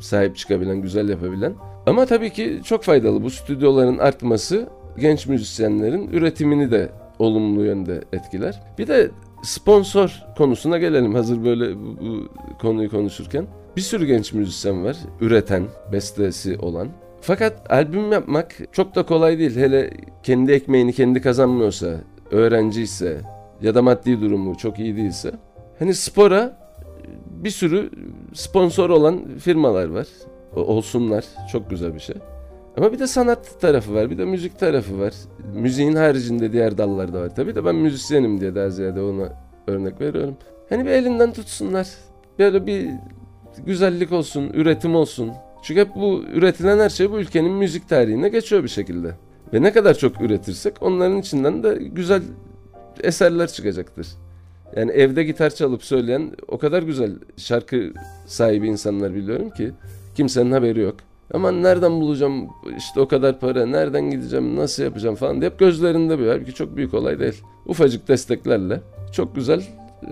sahip 0.00 0.36
çıkabilen, 0.36 0.82
güzel 0.82 1.08
yapabilen. 1.08 1.54
Ama 1.86 2.06
tabii 2.06 2.30
ki 2.30 2.60
çok 2.64 2.82
faydalı. 2.82 3.22
Bu 3.22 3.30
stüdyoların 3.30 3.98
artması 3.98 4.68
genç 4.98 5.26
müzisyenlerin 5.26 6.08
üretimini 6.08 6.70
de 6.70 6.92
olumlu 7.18 7.64
yönde 7.64 8.04
etkiler. 8.12 8.62
Bir 8.78 8.86
de 8.86 9.10
sponsor 9.42 10.22
konusuna 10.38 10.78
gelelim 10.78 11.14
hazır 11.14 11.44
böyle 11.44 11.76
bu, 11.76 11.96
bu 12.00 12.28
konuyu 12.58 12.90
konuşurken. 12.90 13.46
Bir 13.76 13.80
sürü 13.80 14.06
genç 14.06 14.32
müzisyen 14.32 14.84
var, 14.84 14.96
üreten, 15.20 15.64
bestesi 15.92 16.58
olan. 16.58 16.88
Fakat 17.22 17.72
albüm 17.72 18.12
yapmak 18.12 18.54
çok 18.72 18.94
da 18.94 19.02
kolay 19.02 19.38
değil. 19.38 19.56
Hele 19.56 19.90
kendi 20.22 20.52
ekmeğini 20.52 20.92
kendi 20.92 21.20
kazanmıyorsa, 21.20 21.94
öğrenciyse 22.30 23.20
ya 23.62 23.74
da 23.74 23.82
maddi 23.82 24.20
durumu 24.20 24.56
çok 24.56 24.78
iyi 24.78 24.96
değilse. 24.96 25.32
Hani 25.78 25.94
spora 25.94 26.58
bir 27.26 27.50
sürü 27.50 27.90
sponsor 28.34 28.90
olan 28.90 29.38
firmalar 29.38 29.88
var. 29.88 30.06
Olsunlar. 30.56 31.24
Çok 31.52 31.70
güzel 31.70 31.94
bir 31.94 32.00
şey. 32.00 32.16
Ama 32.76 32.92
bir 32.92 32.98
de 32.98 33.06
sanat 33.06 33.60
tarafı 33.60 33.94
var. 33.94 34.10
Bir 34.10 34.18
de 34.18 34.24
müzik 34.24 34.58
tarafı 34.58 35.00
var. 35.00 35.14
Müziğin 35.54 35.96
haricinde 35.96 36.52
diğer 36.52 36.78
dallar 36.78 37.14
da 37.14 37.20
var. 37.20 37.34
Tabii 37.36 37.54
de 37.54 37.64
ben 37.64 37.74
müzisyenim 37.74 38.40
diye 38.40 38.54
daha 38.54 38.70
ziyade 38.70 39.02
ona 39.02 39.28
örnek 39.66 40.00
veriyorum. 40.00 40.36
Hani 40.68 40.84
bir 40.84 40.90
elinden 40.90 41.32
tutsunlar. 41.32 41.88
Böyle 42.38 42.66
bir 42.66 42.90
güzellik 43.66 44.12
olsun, 44.12 44.50
üretim 44.54 44.94
olsun. 44.94 45.32
Çünkü 45.62 45.80
hep 45.80 45.94
bu 45.94 46.24
üretilen 46.32 46.78
her 46.78 46.88
şey 46.88 47.10
bu 47.10 47.18
ülkenin 47.18 47.52
müzik 47.52 47.88
tarihine 47.88 48.28
geçiyor 48.28 48.64
bir 48.64 48.68
şekilde. 48.68 49.14
Ve 49.54 49.62
ne 49.62 49.72
kadar 49.72 49.94
çok 49.94 50.20
üretirsek 50.20 50.82
onların 50.82 51.18
içinden 51.18 51.62
de 51.62 51.78
güzel 51.92 52.22
eserler 53.02 53.48
çıkacaktır. 53.48 54.06
Yani 54.76 54.92
evde 54.92 55.24
gitar 55.24 55.50
çalıp 55.50 55.84
söyleyen 55.84 56.30
o 56.48 56.58
kadar 56.58 56.82
güzel 56.82 57.12
şarkı 57.36 57.92
sahibi 58.26 58.68
insanlar 58.68 59.14
biliyorum 59.14 59.50
ki 59.50 59.72
kimsenin 60.14 60.52
haberi 60.52 60.80
yok. 60.80 60.96
Ama 61.34 61.52
nereden 61.52 62.00
bulacağım 62.00 62.48
işte 62.78 63.00
o 63.00 63.08
kadar 63.08 63.40
para, 63.40 63.66
nereden 63.66 64.10
gideceğim, 64.10 64.56
nasıl 64.56 64.82
yapacağım 64.82 65.16
falan 65.16 65.40
diye 65.40 65.50
hep 65.50 65.58
gözlerinde 65.58 66.18
bir. 66.18 66.26
Halbuki 66.26 66.54
çok 66.54 66.76
büyük 66.76 66.94
olay 66.94 67.18
değil. 67.18 67.42
Ufacık 67.66 68.08
desteklerle 68.08 68.80
çok 69.12 69.34
güzel 69.34 69.62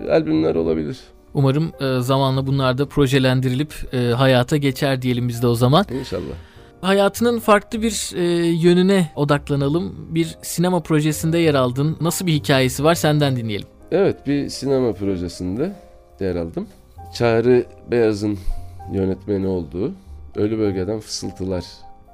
albümler 0.09 0.55
olabilir. 0.55 0.99
Umarım 1.33 1.71
e, 1.81 2.01
zamanla 2.01 2.47
bunlar 2.47 2.77
da 2.77 2.85
projelendirilip 2.85 3.73
e, 3.93 3.97
hayata 3.97 4.57
geçer 4.57 5.01
diyelim 5.01 5.27
biz 5.27 5.41
de 5.41 5.47
o 5.47 5.55
zaman. 5.55 5.85
İnşallah. 5.99 6.33
Hayatının 6.81 7.39
farklı 7.39 7.81
bir 7.81 8.11
e, 8.15 8.23
yönüne 8.47 9.11
odaklanalım. 9.15 10.07
Bir 10.15 10.37
sinema 10.41 10.79
projesinde 10.79 11.37
yer 11.37 11.53
aldın. 11.53 11.97
Nasıl 12.01 12.27
bir 12.27 12.33
hikayesi 12.33 12.83
var 12.83 12.95
senden 12.95 13.35
dinleyelim. 13.35 13.67
Evet 13.91 14.27
bir 14.27 14.49
sinema 14.49 14.93
projesinde 14.93 15.75
yer 16.19 16.35
aldım. 16.35 16.67
Çağrı 17.13 17.65
Beyaz'ın 17.91 18.39
yönetmeni 18.93 19.47
olduğu 19.47 19.91
Ölü 20.35 20.59
Bölgeden 20.59 20.99
Fısıltılar 20.99 21.63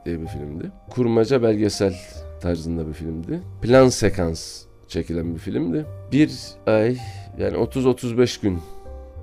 diye 0.06 0.22
bir 0.22 0.28
filmdi. 0.28 0.72
Kurmaca 0.90 1.44
belgesel 1.44 1.96
tarzında 2.42 2.88
bir 2.88 2.94
filmdi. 2.94 3.42
Plan 3.62 3.90
sekans 3.90 4.64
çekilen 4.88 5.34
bir 5.34 5.40
filmdi. 5.40 5.86
Bir 6.12 6.32
ay 6.68 6.98
yani 7.40 7.58
30-35 7.58 8.42
gün 8.42 8.60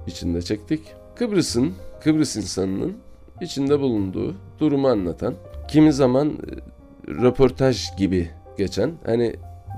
içinde 0.06 0.42
çektik. 0.42 0.80
Kıbrıs'ın, 1.16 1.72
Kıbrıs 2.04 2.36
insanının 2.36 2.92
içinde 3.40 3.80
bulunduğu 3.80 4.34
durumu 4.60 4.88
anlatan, 4.88 5.34
kimi 5.68 5.92
zaman 5.92 6.28
e, 6.28 6.32
röportaj 7.10 7.96
gibi 7.96 8.30
geçen, 8.58 8.92
hani 9.06 9.36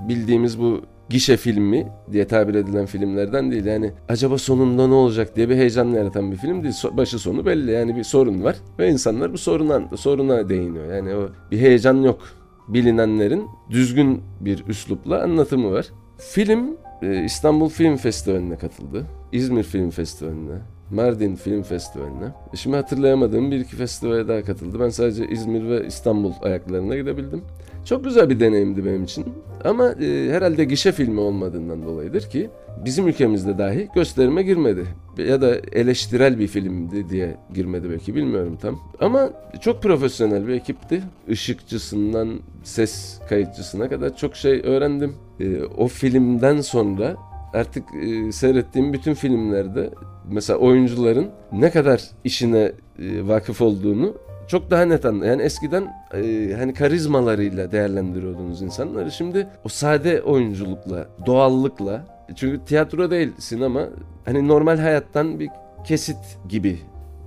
bildiğimiz 0.09 0.59
bu 0.59 0.81
gişe 1.09 1.37
filmi 1.37 1.87
diye 2.11 2.27
tabir 2.27 2.55
edilen 2.55 2.85
filmlerden 2.85 3.51
değil. 3.51 3.65
Yani 3.65 3.91
acaba 4.09 4.37
sonunda 4.37 4.87
ne 4.87 4.93
olacak 4.93 5.35
diye 5.35 5.49
bir 5.49 5.55
heyecan 5.55 5.85
yaratan 5.85 6.31
bir 6.31 6.37
film 6.37 6.63
değil. 6.63 6.75
başı 6.91 7.19
sonu 7.19 7.45
belli. 7.45 7.71
Yani 7.71 7.95
bir 7.95 8.03
sorun 8.03 8.43
var 8.43 8.55
ve 8.79 8.89
insanlar 8.89 9.33
bu 9.33 9.37
soruna 9.37 9.97
soruna 9.97 10.49
değiniyor. 10.49 10.93
Yani 10.93 11.15
o 11.15 11.29
bir 11.51 11.59
heyecan 11.59 12.01
yok. 12.01 12.19
Bilinenlerin 12.67 13.47
düzgün 13.69 14.21
bir 14.41 14.67
üslupla 14.67 15.23
anlatımı 15.23 15.71
var. 15.71 15.87
Film 16.17 16.77
e, 17.01 17.23
İstanbul 17.23 17.69
Film 17.69 17.97
Festivali'ne 17.97 18.57
katıldı. 18.57 19.05
İzmir 19.31 19.63
Film 19.63 19.89
Festivali'ne, 19.89 20.57
Mardin 20.91 21.35
Film 21.35 21.63
Festivali'ne. 21.63 22.25
E, 22.53 22.57
şimdi 22.57 22.75
hatırlayamadığım 22.75 23.51
bir 23.51 23.59
iki 23.59 23.75
festivale 23.75 24.27
daha 24.27 24.41
katıldı. 24.41 24.79
Ben 24.79 24.89
sadece 24.89 25.27
İzmir 25.27 25.69
ve 25.69 25.87
İstanbul 25.87 26.31
ayaklarına 26.41 26.95
gidebildim. 26.95 27.41
Çok 27.85 28.03
güzel 28.03 28.29
bir 28.29 28.39
deneyimdi 28.39 28.85
benim 28.85 29.03
için. 29.03 29.25
Ama 29.63 29.91
e, 29.91 30.29
herhalde 30.31 30.63
gişe 30.65 30.91
filmi 30.91 31.19
olmadığından 31.19 31.83
dolayıdır 31.85 32.21
ki 32.21 32.49
bizim 32.85 33.07
ülkemizde 33.07 33.57
dahi 33.57 33.89
gösterime 33.95 34.43
girmedi. 34.43 34.85
Ya 35.17 35.41
da 35.41 35.55
eleştirel 35.71 36.39
bir 36.39 36.47
filmdi 36.47 37.09
diye 37.09 37.37
girmedi 37.53 37.89
belki 37.89 38.15
bilmiyorum 38.15 38.57
tam. 38.61 38.79
Ama 38.99 39.29
çok 39.61 39.83
profesyonel 39.83 40.47
bir 40.47 40.53
ekipti. 40.53 41.01
Işıkçısından 41.27 42.39
ses 42.63 43.19
kayıtçısına 43.29 43.89
kadar 43.89 44.17
çok 44.17 44.35
şey 44.35 44.61
öğrendim. 44.63 45.15
E, 45.39 45.63
o 45.63 45.87
filmden 45.87 46.61
sonra 46.61 47.15
artık 47.53 47.83
e, 47.95 48.31
seyrettiğim 48.31 48.93
bütün 48.93 49.13
filmlerde 49.13 49.89
mesela 50.31 50.59
oyuncuların 50.59 51.29
ne 51.51 51.71
kadar 51.71 52.01
işine 52.23 52.71
e, 52.99 53.27
vakıf 53.27 53.61
olduğunu 53.61 54.13
çok 54.47 54.71
daha 54.71 54.85
net 54.85 55.05
anla. 55.05 55.25
Yani 55.25 55.41
eskiden 55.41 55.93
e, 56.13 56.53
hani 56.57 56.73
karizmalarıyla 56.73 57.71
değerlendiriyordunuz 57.71 58.61
insanları. 58.61 59.11
Şimdi 59.11 59.47
o 59.63 59.69
sade 59.69 60.21
oyunculukla, 60.21 61.07
doğallıkla 61.25 62.05
çünkü 62.35 62.65
tiyatro 62.65 63.11
değil 63.11 63.31
sinema 63.39 63.81
hani 64.25 64.47
normal 64.47 64.77
hayattan 64.77 65.39
bir 65.39 65.49
kesit 65.85 66.37
gibi 66.49 66.79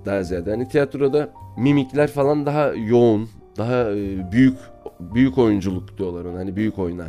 daha 0.06 0.22
ziyade. 0.22 0.50
Hani 0.50 0.68
tiyatroda 0.68 1.30
mimikler 1.58 2.10
falan 2.10 2.46
daha 2.46 2.66
yoğun, 2.68 3.28
daha 3.56 3.90
e, 3.90 4.32
büyük 4.32 4.56
büyük 5.00 5.38
oyunculuk 5.38 5.98
diyorlar 5.98 6.24
ona. 6.24 6.38
Hani 6.38 6.56
büyük 6.56 6.78
oyna. 6.78 7.06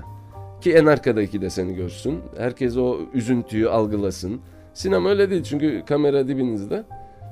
Ki 0.61 0.73
en 0.73 0.85
arkadaki 0.85 1.41
de 1.41 1.49
seni 1.49 1.75
görsün. 1.75 2.19
Herkes 2.37 2.77
o 2.77 2.97
üzüntüyü 3.13 3.69
algılasın. 3.69 4.41
Sinema 4.73 5.09
öyle 5.09 5.29
değil 5.29 5.43
çünkü 5.43 5.83
kamera 5.85 6.27
dibinizde. 6.27 6.83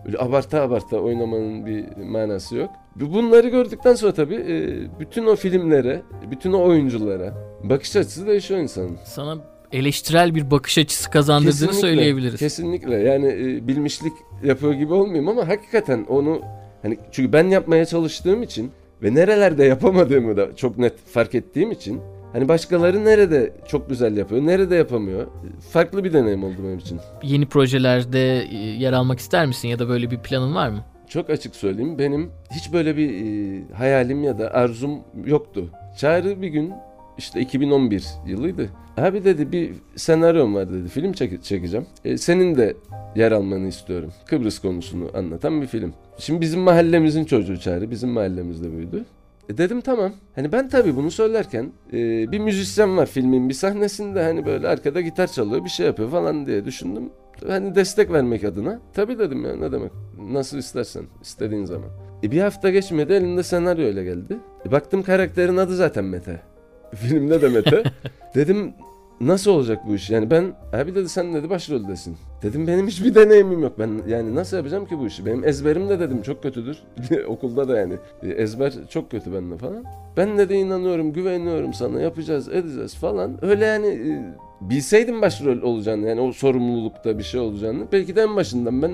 Öyle 0.06 0.18
abarta 0.20 0.62
abarta 0.62 0.98
oynamanın 0.98 1.66
bir 1.66 1.86
manası 1.98 2.58
yok. 2.58 2.70
Bunları 2.96 3.50
gördükten 3.50 3.94
sonra 3.94 4.14
tabii 4.14 4.36
e, 4.36 5.00
bütün 5.00 5.26
o 5.26 5.36
filmlere, 5.36 6.02
bütün 6.32 6.54
o 6.54 6.64
oyunculara 6.64 7.34
bakış 7.64 7.96
açısı 7.96 8.28
değişiyor 8.28 8.60
insanın. 8.60 8.98
Sana 9.06 9.38
eleştirel 9.72 10.36
bir 10.36 10.52
bakış 10.52 10.78
açısı 10.78 11.10
kazandırdığını 11.10 11.52
kesinlikle, 11.52 11.80
söyleyebiliriz. 11.80 12.40
Kesinlikle 12.40 12.96
yani 12.96 13.28
e, 13.28 13.68
bilmişlik 13.68 14.14
yapıyor 14.44 14.74
gibi 14.74 14.94
olmayayım 14.94 15.28
ama 15.28 15.48
hakikaten 15.48 16.06
onu 16.10 16.42
hani 16.82 16.98
çünkü 17.12 17.34
ben 17.34 17.48
yapmaya 17.48 17.86
çalıştığım 17.86 18.44
için 18.44 18.72
ve 19.04 19.16
nerelerde 19.16 19.66
yapamadığımı 19.66 20.38
da 20.38 20.56
çok 20.56 20.78
net 20.78 20.98
fark 20.98 21.36
ettiğim 21.36 21.72
için 21.72 22.02
Hani 22.34 22.48
başkaları 22.48 23.06
nerede 23.06 23.54
çok 23.68 23.90
güzel 23.90 24.18
yapıyor, 24.18 24.42
nerede 24.42 24.76
yapamıyor? 24.76 25.28
Farklı 25.72 26.04
bir 26.04 26.14
deneyim 26.14 26.44
oldu 26.44 26.56
benim 26.64 26.78
için. 26.78 27.00
Yeni 27.24 27.46
projelerde 27.46 28.44
e, 28.44 28.56
yer 28.56 28.94
almak 28.94 29.20
ister 29.20 29.46
misin 29.46 29.68
ya 29.68 29.80
da 29.80 29.90
böyle 29.90 30.12
bir 30.12 30.18
planın 30.20 30.56
var 30.56 30.70
mı? 30.70 30.80
Çok 31.08 31.30
açık 31.30 31.56
söyleyeyim 31.56 32.00
benim 32.00 32.32
hiç 32.52 32.74
böyle 32.74 32.98
bir 32.98 33.10
e, 33.10 33.64
hayalim 33.74 34.24
ya 34.24 34.40
da 34.40 34.54
arzum 34.54 35.00
yoktu. 35.26 35.70
Çağrı 35.98 36.42
bir 36.42 36.48
gün 36.48 36.74
işte 37.18 37.40
2011 37.42 38.06
yılıydı. 38.28 38.70
Abi 38.98 39.24
dedi 39.24 39.52
bir 39.52 39.72
senaryom 39.96 40.56
var 40.56 40.74
dedi. 40.74 40.88
Film 40.88 41.14
çek 41.14 41.44
çekeceğim. 41.44 41.86
E, 42.06 42.18
senin 42.18 42.56
de 42.56 42.76
yer 43.16 43.32
almanı 43.32 43.68
istiyorum. 43.68 44.12
Kıbrıs 44.26 44.60
konusunu 44.60 45.10
anlatan 45.14 45.62
bir 45.62 45.68
film. 45.68 45.94
Şimdi 46.18 46.42
bizim 46.42 46.60
mahallemizin 46.60 47.26
çocuğu 47.26 47.60
Çağrı. 47.60 47.92
Bizim 47.92 48.10
mahallemizde 48.10 48.72
büyüdü. 48.72 49.06
E 49.50 49.58
dedim 49.58 49.82
tamam. 49.82 50.12
Hani 50.36 50.52
ben 50.52 50.70
tabii 50.70 50.96
bunu 50.96 51.12
söylerken 51.12 51.72
e, 51.94 52.32
bir 52.32 52.40
müzisyen 52.40 52.98
var 52.98 53.06
filmin 53.06 53.50
bir 53.50 53.54
sahnesinde 53.54 54.24
hani 54.24 54.46
böyle 54.46 54.68
arkada 54.68 55.02
gitar 55.02 55.28
çalıyor 55.28 55.66
bir 55.66 55.70
şey 55.70 55.86
yapıyor 55.86 56.10
falan 56.10 56.46
diye 56.46 56.66
düşündüm. 56.66 57.10
Hani 57.48 57.76
destek 57.76 58.12
vermek 58.12 58.44
adına. 58.44 58.80
Tabii 58.94 59.20
dedim 59.20 59.46
ya 59.46 59.56
ne 59.56 59.72
demek. 59.72 59.92
Nasıl 60.32 60.58
istersen 60.58 61.04
istediğin 61.22 61.66
zaman. 61.66 61.90
E 62.24 62.32
bir 62.32 62.42
hafta 62.42 62.70
geçmedi 62.70 63.14
elinde 63.14 63.44
senaryo 63.44 63.88
ile 63.88 64.04
geldi. 64.04 64.38
E 64.66 64.72
baktım 64.72 65.04
karakterin 65.04 65.58
adı 65.58 65.76
zaten 65.76 66.06
Mete. 66.06 66.42
Filmde 66.96 67.42
de 67.42 67.50
Mete. 67.50 67.84
dedim 68.36 68.74
nasıl 69.22 69.52
olacak 69.52 69.80
bu 69.88 69.96
iş? 69.96 70.10
Yani 70.10 70.32
ben 70.32 70.54
abi 70.74 70.96
dedi 70.96 71.10
sen 71.10 71.34
dedi 71.34 71.50
başroldesin. 71.50 72.18
Dedim 72.44 72.68
benim 72.68 72.88
hiçbir 72.88 73.16
deneyimim 73.16 73.60
yok. 73.60 73.80
Ben 73.80 74.02
yani 74.08 74.36
nasıl 74.36 74.58
yapacağım 74.58 74.86
ki 74.86 75.00
bu 75.00 75.08
işi? 75.08 75.26
Benim 75.26 75.44
ezberim 75.44 75.90
de 75.90 76.00
dedim 76.00 76.22
çok 76.22 76.44
kötüdür. 76.44 76.78
Okulda 77.28 77.68
da 77.68 77.78
yani 77.78 77.94
ezber 78.24 78.74
çok 78.90 79.12
kötü 79.12 79.34
bende 79.34 79.58
falan. 79.58 79.84
Ben 80.18 80.38
de 80.38 80.50
de 80.50 80.56
inanıyorum, 80.56 81.14
güveniyorum 81.14 81.74
sana 81.74 82.02
yapacağız, 82.02 82.50
edeceğiz 82.50 82.96
falan. 82.96 83.46
Öyle 83.46 83.66
yani 83.66 83.88
e, 83.88 84.36
bilseydim 84.62 85.22
başrol 85.22 85.62
olacağını 85.62 86.08
yani 86.08 86.22
o 86.22 86.32
sorumlulukta 86.32 87.18
bir 87.18 87.24
şey 87.24 87.40
olacağını 87.40 87.88
belki 87.92 88.16
de 88.16 88.22
en 88.22 88.36
başından 88.36 88.82
ben 88.82 88.92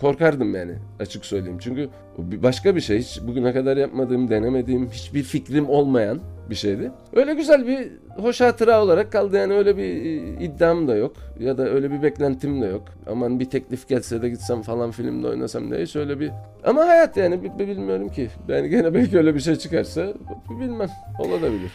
korkardım 0.00 0.54
yani 0.54 0.72
açık 1.00 1.24
söyleyeyim. 1.24 1.58
Çünkü 1.60 1.88
başka 2.18 2.76
bir 2.76 2.80
şey 2.80 2.98
hiç 2.98 3.20
bugüne 3.22 3.52
kadar 3.52 3.76
yapmadığım, 3.76 4.30
denemediğim, 4.30 4.90
hiçbir 4.90 5.22
fikrim 5.22 5.68
olmayan 5.68 6.20
bir 6.50 6.54
şeydi. 6.54 6.90
Öyle 7.12 7.34
güzel 7.34 7.66
bir 7.66 7.88
hoş 8.22 8.40
hatıra 8.40 8.82
olarak 8.82 9.12
kaldı 9.12 9.36
yani 9.36 9.54
öyle 9.54 9.76
bir 9.76 9.82
e, 9.82 10.44
iddiam 10.44 10.88
da 10.88 10.96
yok 10.96 11.16
ya 11.40 11.58
da 11.58 11.68
öyle 11.68 11.90
bir 11.90 12.02
beklentim 12.02 12.62
de 12.62 12.66
yok. 12.66 12.82
Aman 13.10 13.40
bir 13.40 13.44
teklif 13.44 13.88
gelse 13.88 14.22
de 14.22 14.28
gitsem 14.28 14.62
falan 14.62 14.90
filmde 14.90 15.28
oynasam 15.28 15.70
diye 15.70 15.82
hiç 15.82 15.96
öyle 15.96 16.20
bir... 16.20 16.30
Ama 16.64 16.86
hayat 16.86 17.16
yani 17.16 17.58
bilmiyorum 17.58 18.08
ki. 18.08 18.30
Yani 18.48 18.68
gene 18.68 18.94
belki 18.94 19.18
öyle 19.18 19.34
bir 19.34 19.40
şey 19.40 19.56
çıkarsa 19.56 20.06
bilmem 20.50 20.90
olabilir. 21.18 21.70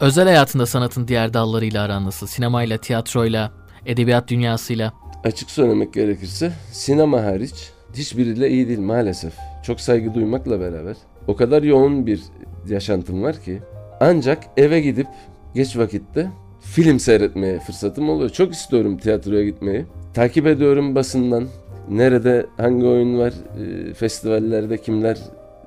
Özel 0.00 0.24
hayatında 0.24 0.66
sanatın 0.66 1.08
diğer 1.08 1.34
dallarıyla 1.34 1.82
aran 1.82 2.04
nasıl? 2.04 2.26
Sinemayla, 2.26 2.78
tiyatroyla, 2.78 3.52
edebiyat 3.86 4.28
dünyasıyla? 4.28 4.92
Açık 5.24 5.50
söylemek 5.50 5.94
gerekirse 5.94 6.52
sinema 6.72 7.22
hariç 7.22 7.70
hiçbiriyle 7.94 8.50
iyi 8.50 8.68
değil 8.68 8.78
maalesef. 8.78 9.32
Çok 9.62 9.80
saygı 9.80 10.14
duymakla 10.14 10.60
beraber. 10.60 10.96
O 11.28 11.36
kadar 11.36 11.62
yoğun 11.62 12.06
bir 12.06 12.20
yaşantım 12.68 13.22
var 13.22 13.42
ki 13.42 13.60
ancak 14.00 14.44
eve 14.56 14.80
gidip 14.80 15.06
geç 15.54 15.76
vakitte 15.76 16.30
film 16.60 17.00
seyretmeye 17.00 17.58
fırsatım 17.58 18.08
oluyor. 18.08 18.30
Çok 18.30 18.52
istiyorum 18.52 18.98
tiyatroya 18.98 19.44
gitmeyi. 19.44 19.86
Takip 20.14 20.46
ediyorum 20.46 20.94
basından. 20.94 21.48
Nerede 21.90 22.46
hangi 22.56 22.86
oyun 22.86 23.18
var, 23.18 23.32
e, 23.60 23.94
festivallerde 23.94 24.78
kimler 24.78 25.18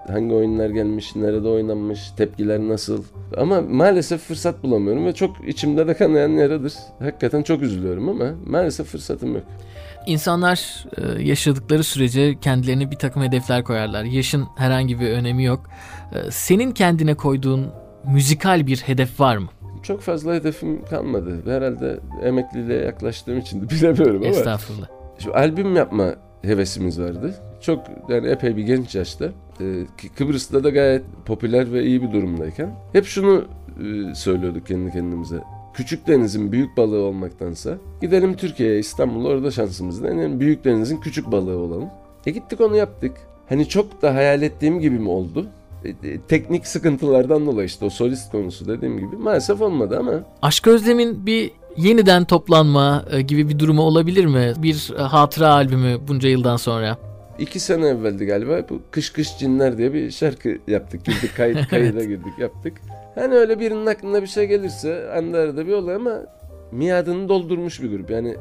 hangi 0.08 0.34
oyunlar 0.34 0.70
gelmiş, 0.70 1.16
nerede 1.16 1.48
oynanmış, 1.48 2.12
tepkiler 2.18 2.60
nasıl. 2.60 3.04
Ama 3.38 3.62
maalesef 3.62 4.22
fırsat 4.22 4.64
bulamıyorum 4.64 5.06
ve 5.06 5.14
çok 5.14 5.48
içimde 5.48 5.88
de 5.88 5.94
kanayan 5.94 6.30
yaradır. 6.30 6.74
Hakikaten 7.00 7.44
çok 7.44 7.62
üzülüyorum 7.62 8.10
ama 8.10 8.26
maalesef 8.46 8.88
fırsatım 8.88 9.34
yok. 9.36 9.44
İnsanlar 10.08 10.86
e, 10.98 11.24
yaşadıkları 11.24 11.84
sürece 11.84 12.40
kendilerine 12.40 12.92
bir 12.92 12.96
takım 12.96 13.24
hedefler 13.24 13.64
koyarlar. 13.64 14.04
Yaşın 14.04 14.48
herhangi 14.58 15.00
bir 15.00 15.10
önemi 15.10 15.44
yok. 15.44 15.70
E, 16.12 16.32
senin 16.32 16.72
kendine 16.72 17.16
koyduğun 17.16 17.68
müzikal 18.14 18.68
bir 18.68 18.78
hedef 18.78 19.20
var 19.20 19.38
mı? 19.38 19.48
Çok 19.84 20.02
fazla 20.02 20.34
hedefim 20.34 20.86
kalmadı. 20.86 21.42
Herhalde 21.46 22.00
emekliliğe 22.24 22.80
yaklaştığım 22.80 23.40
için 23.40 23.62
de 23.62 23.70
bilemiyorum 23.70 24.22
ama. 24.22 24.26
Estağfurullah. 24.28 24.88
Şu 25.20 25.36
albüm 25.36 25.76
yapma 25.76 26.16
hevesimiz 26.42 27.02
vardı. 27.02 27.36
Çok 27.62 27.80
yani 28.10 28.28
epey 28.28 28.58
bir 28.58 28.64
genç 28.64 28.96
yaşta. 28.96 29.26
Ee, 29.62 29.86
Kıbrıs'ta 30.18 30.64
da 30.64 30.70
gayet 30.70 31.04
popüler 31.26 31.74
ve 31.74 31.84
iyi 31.84 32.02
bir 32.02 32.12
durumdayken. 32.12 32.76
Hep 32.94 33.06
şunu 33.06 33.46
e, 33.80 34.16
söylüyorduk 34.16 34.68
kendi 34.68 34.92
kendimize. 34.92 35.44
Küçük 35.74 36.08
denizin 36.08 36.52
büyük 36.52 36.78
balığı 36.78 37.02
olmaktansa 37.04 37.78
gidelim 38.02 38.36
Türkiye'ye, 38.36 38.80
İstanbul'a 38.80 39.28
orada 39.28 39.52
şansımız 39.52 40.04
deneyelim. 40.04 40.40
Büyük 40.40 40.66
denizin 40.66 40.98
küçük 40.98 41.32
balığı 41.32 41.58
olalım. 41.58 41.90
E 42.26 42.32
gittik 42.32 42.62
onu 42.62 42.76
yaptık. 42.76 43.12
Hani 43.50 43.70
çok 43.70 44.02
da 44.02 44.16
hayal 44.16 44.42
ettiğim 44.42 44.80
gibi 44.80 45.00
mi 45.00 45.10
oldu? 45.10 45.48
E, 45.86 45.90
e, 45.90 46.22
teknik 46.28 46.68
sıkıntılardan 46.68 47.46
dolayı 47.46 47.68
işte 47.68 47.86
o 47.86 47.90
solist 47.90 48.32
konusu 48.32 48.68
dediğim 48.68 48.98
gibi 48.98 49.16
maalesef 49.16 49.62
olmadı 49.62 49.98
ama. 50.00 50.12
Aşk 50.42 50.68
Özlem'in 50.68 51.26
bir 51.26 51.52
yeniden 51.78 52.26
toplanma 52.26 53.06
e, 53.12 53.22
gibi 53.22 53.50
bir 53.50 53.60
durumu 53.60 53.82
olabilir 53.82 54.26
mi? 54.26 54.54
Bir 54.58 54.94
e, 54.98 55.02
hatıra 55.02 55.50
albümü 55.50 55.98
bunca 56.08 56.30
yıldan 56.30 56.58
sonra. 56.58 56.98
İki 57.44 57.60
sene 57.60 57.88
evveldi 57.88 58.26
galiba 58.26 58.66
bu 58.70 58.82
Kış 58.92 59.10
Kış 59.10 59.38
Cinler 59.38 59.78
diye 59.78 59.94
bir 59.94 60.12
şarkı 60.12 60.58
yaptık. 60.68 61.06
Girdik 61.06 61.38
kayıt, 61.38 61.68
kayıda 61.70 62.04
girdik 62.04 62.40
yaptık. 62.40 62.74
Hani 63.16 63.34
öyle 63.34 63.60
birinin 63.60 63.86
aklına 63.86 64.22
bir 64.22 64.28
şey 64.28 64.48
gelirse 64.48 65.12
anda 65.12 65.38
arada 65.38 65.68
bir 65.68 65.74
olay 65.74 65.96
ama 65.96 66.22
miadını 66.72 67.30
doldurmuş 67.30 67.82
bir 67.82 67.92
grup. 67.92 68.10
Yani 68.10 68.36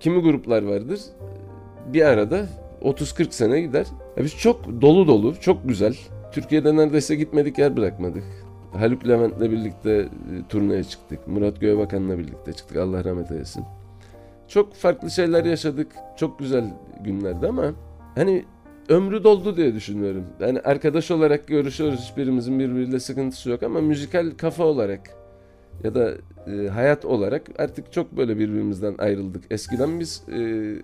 kimi 0.00 0.22
gruplar 0.22 0.62
vardır 0.62 1.00
bir 1.86 2.02
arada 2.02 2.46
30-40 2.82 3.30
sene 3.30 3.60
gider. 3.60 3.86
Ya 4.16 4.24
biz 4.24 4.36
çok 4.36 4.80
dolu 4.82 5.06
dolu, 5.06 5.34
çok 5.40 5.68
güzel. 5.68 5.96
Türkiye'de 6.32 6.76
neredeyse 6.76 7.14
gitmedik 7.14 7.58
yer 7.58 7.76
bırakmadık. 7.76 8.24
Haluk 8.72 9.08
Levent'le 9.08 9.40
birlikte 9.40 9.90
e, 9.90 10.08
turneye 10.48 10.84
çıktık. 10.84 11.28
Murat 11.28 11.60
Göğebakan'la 11.60 12.18
birlikte 12.18 12.52
çıktık. 12.52 12.76
Allah 12.76 13.04
rahmet 13.04 13.30
eylesin. 13.30 13.64
Çok 14.48 14.74
farklı 14.74 15.10
şeyler 15.10 15.44
yaşadık. 15.44 15.92
Çok 16.16 16.38
güzel 16.38 16.64
günlerdi 17.00 17.46
ama 17.46 17.72
hani 18.16 18.44
ömrü 18.88 19.24
doldu 19.24 19.56
diye 19.56 19.74
düşünüyorum. 19.74 20.24
Yani 20.40 20.60
arkadaş 20.60 21.10
olarak 21.10 21.46
görüşüyoruz. 21.46 22.00
Hiçbirimizin 22.00 22.58
birbiriyle 22.58 23.00
sıkıntısı 23.00 23.50
yok 23.50 23.62
ama 23.62 23.80
müzikal 23.80 24.30
kafa 24.30 24.64
olarak 24.64 25.00
ya 25.84 25.94
da 25.94 26.14
e, 26.46 26.68
hayat 26.68 27.04
olarak 27.04 27.42
artık 27.58 27.92
çok 27.92 28.16
böyle 28.16 28.38
birbirimizden 28.38 28.94
ayrıldık. 28.98 29.44
Eskiden 29.50 30.00
biz 30.00 30.22
e, 30.32 30.40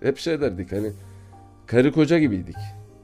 hep 0.07 0.19
şey 0.19 0.41
derdik 0.41 0.73
hani 0.73 0.91
karı 1.67 1.93
koca 1.93 2.19
gibiydik. 2.19 2.57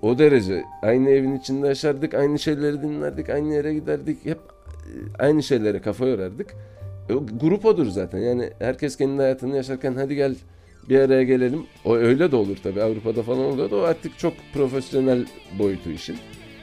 O 0.02 0.18
derece 0.18 0.64
aynı 0.82 1.10
evin 1.10 1.36
içinde 1.36 1.66
yaşardık, 1.66 2.14
aynı 2.14 2.38
şeyleri 2.38 2.82
dinlerdik, 2.82 3.30
aynı 3.30 3.54
yere 3.54 3.74
giderdik. 3.74 4.24
Hep 4.24 4.38
e, 4.38 4.92
aynı 5.18 5.42
şeylere 5.42 5.80
kafa 5.80 6.06
yorardık. 6.06 6.54
E, 7.08 7.14
grup 7.40 7.64
odur 7.64 7.86
zaten. 7.86 8.18
Yani 8.18 8.50
herkes 8.58 8.96
kendi 8.96 9.22
hayatını 9.22 9.56
yaşarken 9.56 9.94
hadi 9.94 10.14
gel 10.14 10.34
bir 10.88 10.98
araya 10.98 11.22
gelelim. 11.22 11.66
O 11.84 11.96
öyle 11.96 12.32
de 12.32 12.36
olur 12.36 12.56
tabii. 12.62 12.82
Avrupa'da 12.82 13.22
falan 13.22 13.44
oluyor 13.44 13.70
da 13.70 13.76
o 13.76 13.80
artık 13.80 14.18
çok 14.18 14.34
profesyonel 14.54 15.26
boyutu 15.58 15.90
işin. 15.90 16.16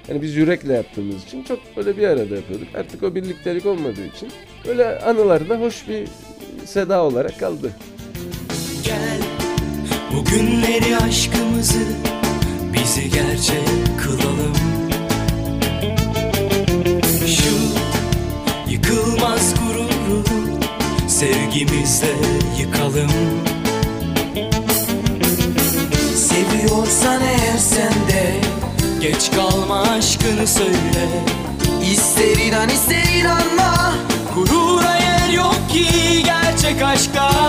Yani 0.09 0.21
biz 0.21 0.35
yürekle 0.35 0.73
yaptığımız 0.73 1.23
için 1.23 1.43
çok 1.43 1.59
böyle 1.77 1.97
bir 1.97 2.07
arada 2.07 2.35
yapıyorduk. 2.35 2.67
Artık 2.75 3.03
o 3.03 3.15
birliktelik 3.15 3.65
olmadığı 3.65 4.05
için 4.15 4.29
böyle 4.67 4.99
anılarda 4.99 5.59
hoş 5.59 5.87
bir 5.89 6.07
seda 6.65 7.03
olarak 7.03 7.39
kaldı. 7.39 7.71
Gel 8.83 9.21
bugünleri 10.13 10.97
aşkımızı 10.97 11.85
bizi 12.73 13.09
gerçek 13.09 13.67
kılalım. 14.03 14.55
Şu 17.27 17.55
yıkılmaz 18.71 19.55
gururu 19.59 20.23
sevgimizle 21.07 22.34
aşkını 30.45 30.47
söyle. 30.47 31.07
İster 31.91 32.37
inan 32.37 32.69
ister 32.69 33.19
inanma. 33.19 33.93
Gurura 34.35 34.95
yer 34.95 35.29
yok 35.29 35.69
ki 35.69 36.23
gerçek 36.23 36.81
aşkta 36.81 37.44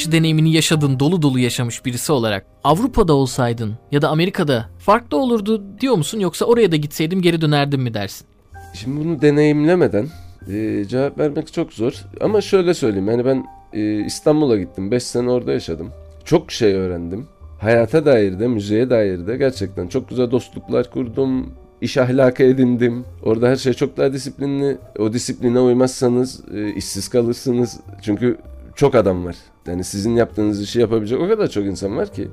dışı 0.00 0.12
deneyimini 0.12 0.52
yaşadın, 0.52 1.00
dolu 1.00 1.22
dolu 1.22 1.38
yaşamış 1.38 1.84
birisi 1.84 2.12
olarak 2.12 2.46
Avrupa'da 2.64 3.12
olsaydın 3.12 3.74
ya 3.92 4.02
da 4.02 4.08
Amerika'da 4.08 4.68
farklı 4.78 5.16
olurdu 5.16 5.62
diyor 5.80 5.94
musun 5.94 6.20
yoksa 6.20 6.44
oraya 6.44 6.72
da 6.72 6.76
gitseydim 6.76 7.22
geri 7.22 7.40
dönerdim 7.40 7.82
mi 7.82 7.94
dersin? 7.94 8.26
Şimdi 8.74 9.00
bunu 9.00 9.22
deneyimlemeden 9.22 10.08
e, 10.48 10.84
cevap 10.88 11.18
vermek 11.18 11.52
çok 11.52 11.72
zor. 11.72 11.92
Ama 12.20 12.40
şöyle 12.40 12.74
söyleyeyim. 12.74 13.08
Yani 13.08 13.24
ben 13.24 13.44
e, 13.72 14.04
İstanbul'a 14.04 14.56
gittim. 14.56 14.90
5 14.90 15.02
sene 15.02 15.30
orada 15.30 15.52
yaşadım. 15.52 15.90
Çok 16.24 16.52
şey 16.52 16.74
öğrendim. 16.74 17.26
Hayata 17.58 18.04
dair 18.04 18.40
de, 18.40 18.48
müziğe 18.48 18.90
dair 18.90 19.26
de 19.26 19.36
gerçekten 19.36 19.88
çok 19.88 20.08
güzel 20.08 20.30
dostluklar 20.30 20.90
kurdum. 20.90 21.52
İş 21.80 21.96
ahlakı 21.96 22.42
edindim. 22.42 23.04
Orada 23.22 23.48
her 23.48 23.56
şey 23.56 23.72
çok 23.72 23.96
daha 23.96 24.12
disiplinli. 24.12 24.78
O 24.98 25.12
disipline 25.12 25.60
uymazsanız 25.60 26.40
e, 26.54 26.74
işsiz 26.74 27.08
kalırsınız. 27.08 27.80
Çünkü 28.02 28.38
çok 28.76 28.94
adam 28.94 29.24
var. 29.24 29.36
Yani 29.70 29.84
sizin 29.84 30.16
yaptığınız 30.16 30.62
işi 30.62 30.80
yapabilecek 30.80 31.20
o 31.20 31.28
kadar 31.28 31.46
çok 31.46 31.64
insan 31.64 31.96
var 31.96 32.12
ki. 32.12 32.28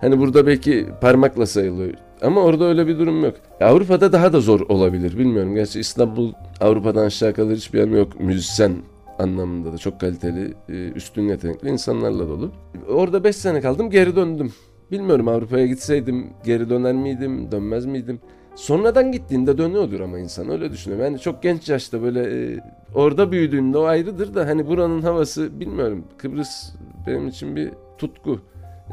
Hani 0.00 0.18
burada 0.18 0.46
belki 0.46 0.86
parmakla 1.00 1.46
sayılıyor. 1.46 1.94
Ama 2.22 2.40
orada 2.40 2.64
öyle 2.64 2.86
bir 2.86 2.98
durum 2.98 3.24
yok. 3.24 3.34
Avrupa'da 3.60 4.12
daha 4.12 4.32
da 4.32 4.40
zor 4.40 4.60
olabilir. 4.60 5.18
Bilmiyorum. 5.18 5.54
Gerçi 5.54 5.80
İstanbul 5.80 6.32
Avrupa'dan 6.60 7.06
aşağı 7.06 7.32
kalır 7.32 7.56
hiçbir 7.56 7.78
yanı 7.78 7.96
yok. 7.96 8.20
Müzisyen 8.20 8.72
anlamında 9.18 9.72
da 9.72 9.78
çok 9.78 10.00
kaliteli, 10.00 10.54
e, 10.68 10.88
üstün 10.88 11.28
yetenekli 11.28 11.68
insanlarla 11.68 12.28
dolu. 12.28 12.50
Orada 12.88 13.24
5 13.24 13.36
sene 13.36 13.60
kaldım, 13.60 13.90
geri 13.90 14.16
döndüm. 14.16 14.52
Bilmiyorum 14.90 15.28
Avrupa'ya 15.28 15.66
gitseydim 15.66 16.26
geri 16.44 16.70
döner 16.70 16.94
miydim, 16.94 17.52
dönmez 17.52 17.86
miydim? 17.86 18.20
Sonradan 18.56 19.12
gittiğinde 19.12 19.58
dönüyordur 19.58 20.00
ama 20.00 20.18
insan 20.18 20.50
öyle 20.50 20.72
düşünüyorum. 20.72 21.04
Yani 21.04 21.18
çok 21.20 21.42
genç 21.42 21.68
yaşta 21.68 22.02
böyle 22.02 22.52
e, 22.54 22.60
orada 22.94 23.32
büyüdüğünde 23.32 23.78
o 23.78 23.84
ayrıdır 23.84 24.34
da 24.34 24.46
hani 24.46 24.66
buranın 24.66 25.02
havası 25.02 25.60
bilmiyorum. 25.60 26.04
Kıbrıs 26.18 26.70
benim 27.06 27.28
için 27.28 27.56
bir 27.56 27.70
tutku. 27.98 28.40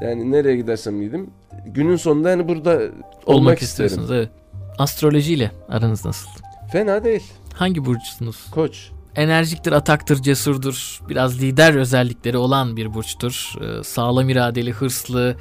Yani 0.02 0.32
nereye 0.32 0.56
gidersem 0.56 1.02
gideyim 1.02 1.30
günün 1.66 1.96
sonunda 1.96 2.30
hani 2.30 2.48
burada 2.48 2.72
olmak, 2.72 2.92
Olmak 3.26 3.62
isterim. 3.62 3.88
istiyorsunuz 3.88 4.12
evet. 4.12 4.30
Astrolojiyle 4.80 5.52
aranız 5.70 6.06
nasıl? 6.06 6.30
Fena 6.72 7.04
değil. 7.04 7.24
Hangi 7.54 7.86
burcusunuz? 7.86 8.46
Koç. 8.52 8.90
enerjiktir, 9.16 9.72
ataktır, 9.72 10.22
cesurdur. 10.22 11.00
Biraz 11.10 11.42
lider 11.42 11.74
özellikleri 11.76 12.38
olan 12.38 12.78
bir 12.78 12.94
burçtur. 12.94 13.54
Ee, 13.62 13.84
sağlam 13.84 14.30
iradeli, 14.30 14.72
hırslı, 14.72 15.36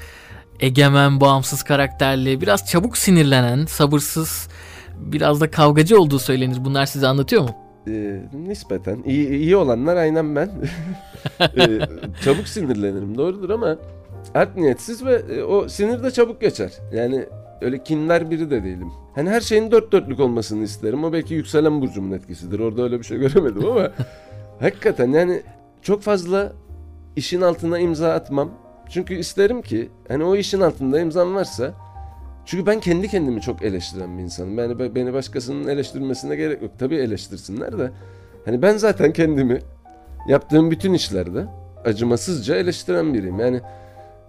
egemen, 0.60 1.20
bağımsız 1.20 1.62
karakterli, 1.62 2.40
biraz 2.40 2.66
çabuk 2.66 2.98
sinirlenen, 2.98 3.66
sabırsız, 3.66 4.48
biraz 4.96 5.40
da 5.40 5.50
kavgacı 5.50 6.00
olduğu 6.00 6.18
söylenir. 6.18 6.64
Bunlar 6.64 6.86
size 6.86 7.06
anlatıyor 7.06 7.42
mu? 7.42 7.50
Ee, 7.88 8.22
nispeten. 8.32 9.02
iyi, 9.06 9.28
iyi 9.28 9.56
olanlar 9.56 9.96
aynen 9.96 10.36
ben. 10.36 10.50
ee, 11.40 11.80
çabuk 12.24 12.48
sinirlenirim 12.48 13.18
doğrudur 13.18 13.50
ama 13.50 13.76
art 14.34 14.56
niyetsiz 14.56 15.04
ve 15.04 15.14
e, 15.14 15.42
o 15.42 15.68
sinir 15.68 16.02
de 16.02 16.10
çabuk 16.10 16.40
geçer. 16.40 16.72
Yani 16.92 17.26
öyle 17.60 17.82
kinler 17.82 18.30
biri 18.30 18.50
de 18.50 18.64
değilim. 18.64 18.92
Hani 19.14 19.30
her 19.30 19.40
şeyin 19.40 19.70
dört 19.70 19.92
dörtlük 19.92 20.20
olmasını 20.20 20.64
isterim. 20.64 21.04
O 21.04 21.12
belki 21.12 21.34
yükselen 21.34 21.80
burcumun 21.80 22.12
etkisidir. 22.12 22.60
Orada 22.60 22.82
öyle 22.82 22.98
bir 22.98 23.04
şey 23.04 23.18
göremedim 23.18 23.66
ama 23.66 23.90
hakikaten 24.60 25.08
yani 25.08 25.42
çok 25.82 26.02
fazla 26.02 26.52
işin 27.16 27.40
altına 27.40 27.78
imza 27.78 28.12
atmam. 28.12 28.50
Çünkü 28.90 29.14
isterim 29.14 29.62
ki 29.62 29.88
hani 30.08 30.24
o 30.24 30.36
işin 30.36 30.60
altında 30.60 31.00
imzam 31.00 31.34
varsa 31.34 31.74
çünkü 32.44 32.66
ben 32.66 32.80
kendi 32.80 33.08
kendimi 33.08 33.40
çok 33.40 33.62
eleştiren 33.62 34.18
bir 34.18 34.22
insanım. 34.22 34.58
Yani 34.58 34.94
beni 34.94 35.12
başkasının 35.12 35.68
eleştirmesine 35.68 36.36
gerek 36.36 36.62
yok. 36.62 36.70
Tabii 36.78 36.96
eleştirsinler 36.96 37.78
de. 37.78 37.90
Hani 38.44 38.62
ben 38.62 38.76
zaten 38.76 39.12
kendimi 39.12 39.58
yaptığım 40.28 40.70
bütün 40.70 40.92
işlerde 40.92 41.46
acımasızca 41.84 42.56
eleştiren 42.56 43.14
biriyim. 43.14 43.40
Yani 43.40 43.60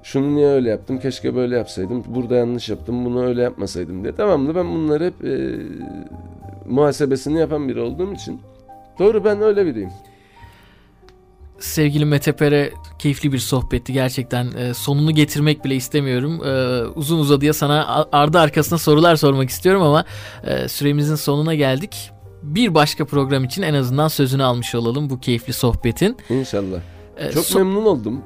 şunu 0.04 0.36
niye 0.36 0.47
öyle 0.47 0.69
yaptım, 0.69 1.00
keşke 1.00 1.36
böyle 1.36 1.58
yapsaydım, 1.58 2.04
burada 2.08 2.36
yanlış 2.36 2.69
yaptım, 2.69 3.06
bunu 3.06 3.26
öyle 3.26 3.41
yapmasaydım 3.41 4.04
diye. 4.04 4.15
Tamamlı 4.15 4.56
ben 4.56 4.76
bunları 4.76 5.06
hep 5.06 5.26
e, 5.26 5.60
muhasebesini 6.65 7.39
yapan 7.39 7.69
biri 7.69 7.80
olduğum 7.80 8.13
için. 8.13 8.41
Doğru 9.00 9.26
ben 9.26 9.41
öyle 9.41 9.65
biriyim. 9.65 9.91
Sevgili 11.62 12.06
Mete 12.06 12.32
Pere 12.32 12.71
keyifli 13.00 13.34
bir 13.34 13.39
sohbetti 13.39 13.93
gerçekten. 13.93 14.52
E, 14.58 14.74
sonunu 14.74 15.12
getirmek 15.12 15.65
bile 15.65 15.76
istemiyorum. 15.76 16.41
E, 16.45 16.84
uzun 16.95 17.19
uzadıya 17.19 17.54
sana 17.54 18.06
ardı 18.12 18.39
arkasına 18.39 18.80
sorular 18.80 19.15
sormak 19.15 19.50
istiyorum 19.50 19.82
ama 19.82 20.06
e, 20.43 20.67
süremizin 20.67 21.15
sonuna 21.15 21.56
geldik. 21.56 22.12
Bir 22.43 22.74
başka 22.74 23.06
program 23.06 23.43
için 23.43 23.62
en 23.62 23.74
azından 23.74 24.08
sözünü 24.08 24.43
almış 24.43 24.76
olalım 24.76 25.10
bu 25.10 25.19
keyifli 25.19 25.54
sohbetin. 25.54 26.17
İnşallah. 26.30 26.80
Ee, 27.17 27.32
Çok 27.32 27.45
so- 27.45 27.58
memnun 27.58 27.86
oldum. 27.86 28.21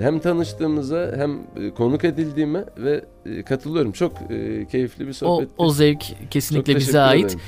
Hem 0.00 0.18
tanıştığımıza 0.18 1.12
hem 1.16 1.38
e, 1.56 1.70
konuk 1.70 2.04
edildiğime 2.04 2.64
ve 2.76 3.04
e, 3.26 3.42
katılıyorum. 3.42 3.92
Çok 3.92 4.12
e, 4.30 4.66
keyifli 4.66 5.06
bir 5.06 5.12
sohbet. 5.12 5.48
O, 5.58 5.64
o 5.64 5.70
zevk 5.70 6.02
kesinlikle 6.30 6.76
bize 6.76 7.00
ait. 7.00 7.24
Ederim. 7.24 7.40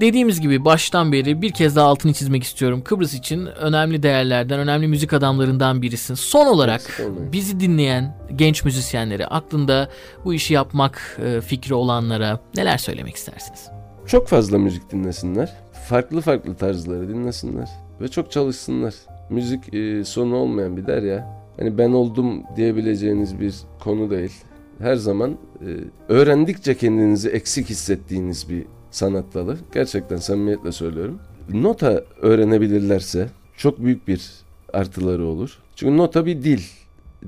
Dediğimiz 0.00 0.40
gibi 0.40 0.64
baştan 0.64 1.12
beri 1.12 1.42
bir 1.42 1.50
kez 1.50 1.76
daha 1.76 1.86
altını 1.86 2.12
çizmek 2.12 2.42
istiyorum. 2.42 2.82
Kıbrıs 2.84 3.14
için 3.14 3.46
önemli 3.46 4.02
değerlerden, 4.02 4.58
önemli 4.58 4.88
müzik 4.88 5.12
adamlarından 5.12 5.82
birisin. 5.82 6.14
Son 6.14 6.46
olarak 6.46 7.00
bizi 7.32 7.60
dinleyen 7.60 8.16
genç 8.36 8.64
müzisyenlere, 8.64 9.26
aklında 9.26 9.88
bu 10.24 10.34
işi 10.34 10.54
yapmak 10.54 11.20
fikri 11.46 11.74
olanlara 11.74 12.40
neler 12.56 12.78
söylemek 12.78 13.16
istersiniz? 13.16 13.68
Çok 14.06 14.28
fazla 14.28 14.58
müzik 14.58 14.92
dinlesinler. 14.92 15.52
Farklı 15.88 16.20
farklı 16.20 16.54
tarzları 16.54 17.08
dinlesinler 17.08 17.68
ve 18.00 18.08
çok 18.08 18.30
çalışsınlar 18.30 18.94
müzik 19.30 19.74
e, 19.74 20.04
sonu 20.04 20.36
olmayan 20.36 20.76
bir 20.76 20.86
der 20.86 21.02
ya. 21.02 21.40
Hani 21.58 21.78
ben 21.78 21.92
oldum 21.92 22.42
diyebileceğiniz 22.56 23.40
bir 23.40 23.54
konu 23.80 24.10
değil. 24.10 24.32
Her 24.78 24.94
zaman 24.94 25.30
e, 25.30 25.68
öğrendikçe 26.08 26.74
kendinizi 26.74 27.28
eksik 27.28 27.70
hissettiğiniz 27.70 28.48
bir 28.48 28.64
sanat 28.90 29.34
dalı. 29.34 29.56
Gerçekten 29.74 30.16
samimiyetle 30.16 30.72
söylüyorum. 30.72 31.18
Nota 31.52 32.04
öğrenebilirlerse 32.22 33.28
çok 33.56 33.84
büyük 33.84 34.08
bir 34.08 34.30
artıları 34.72 35.24
olur. 35.26 35.58
Çünkü 35.76 35.96
nota 35.96 36.26
bir 36.26 36.42
dil. 36.42 36.60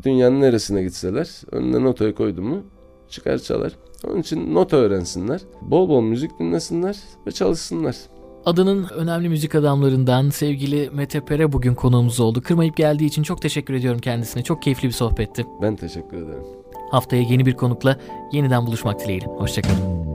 Dünyanın 0.03 0.41
neresine 0.41 0.83
gitseler 0.83 1.31
önüne 1.51 1.83
notayı 1.83 2.15
koydu 2.15 2.43
mu 2.43 2.63
çıkar 3.11 3.39
çalar. 3.39 3.73
Onun 4.07 4.21
için 4.21 4.55
nota 4.55 4.77
öğrensinler. 4.77 5.41
Bol 5.63 5.89
bol 5.89 6.03
müzik 6.03 6.39
dinlesinler 6.39 6.97
ve 7.27 7.33
çalışsınlar. 7.33 7.97
Adının 8.45 8.89
önemli 8.89 9.29
müzik 9.29 9.55
adamlarından 9.55 10.31
sevgili 10.31 10.91
Mete 10.91 11.25
Pere 11.25 11.53
bugün 11.53 11.75
konuğumuz 11.75 12.21
oldu. 12.21 12.43
Kırmayıp 12.43 12.77
geldiği 12.77 13.07
için 13.07 13.23
çok 13.23 13.43
teşekkür 13.43 13.75
ediyorum 13.75 14.01
kendisine. 14.01 14.43
Çok 14.43 14.63
keyifli 14.63 14.89
bir 14.89 14.93
sohbetti. 14.93 15.47
Ben 15.63 15.77
teşekkür 15.77 16.17
ederim. 16.17 16.45
Haftaya 16.91 17.23
yeni 17.23 17.47
bir 17.47 17.55
konukla 17.55 17.97
yeniden 18.33 18.67
buluşmak 18.67 19.01
dileğiyle. 19.01 19.27
Hoşçakalın. 19.27 20.12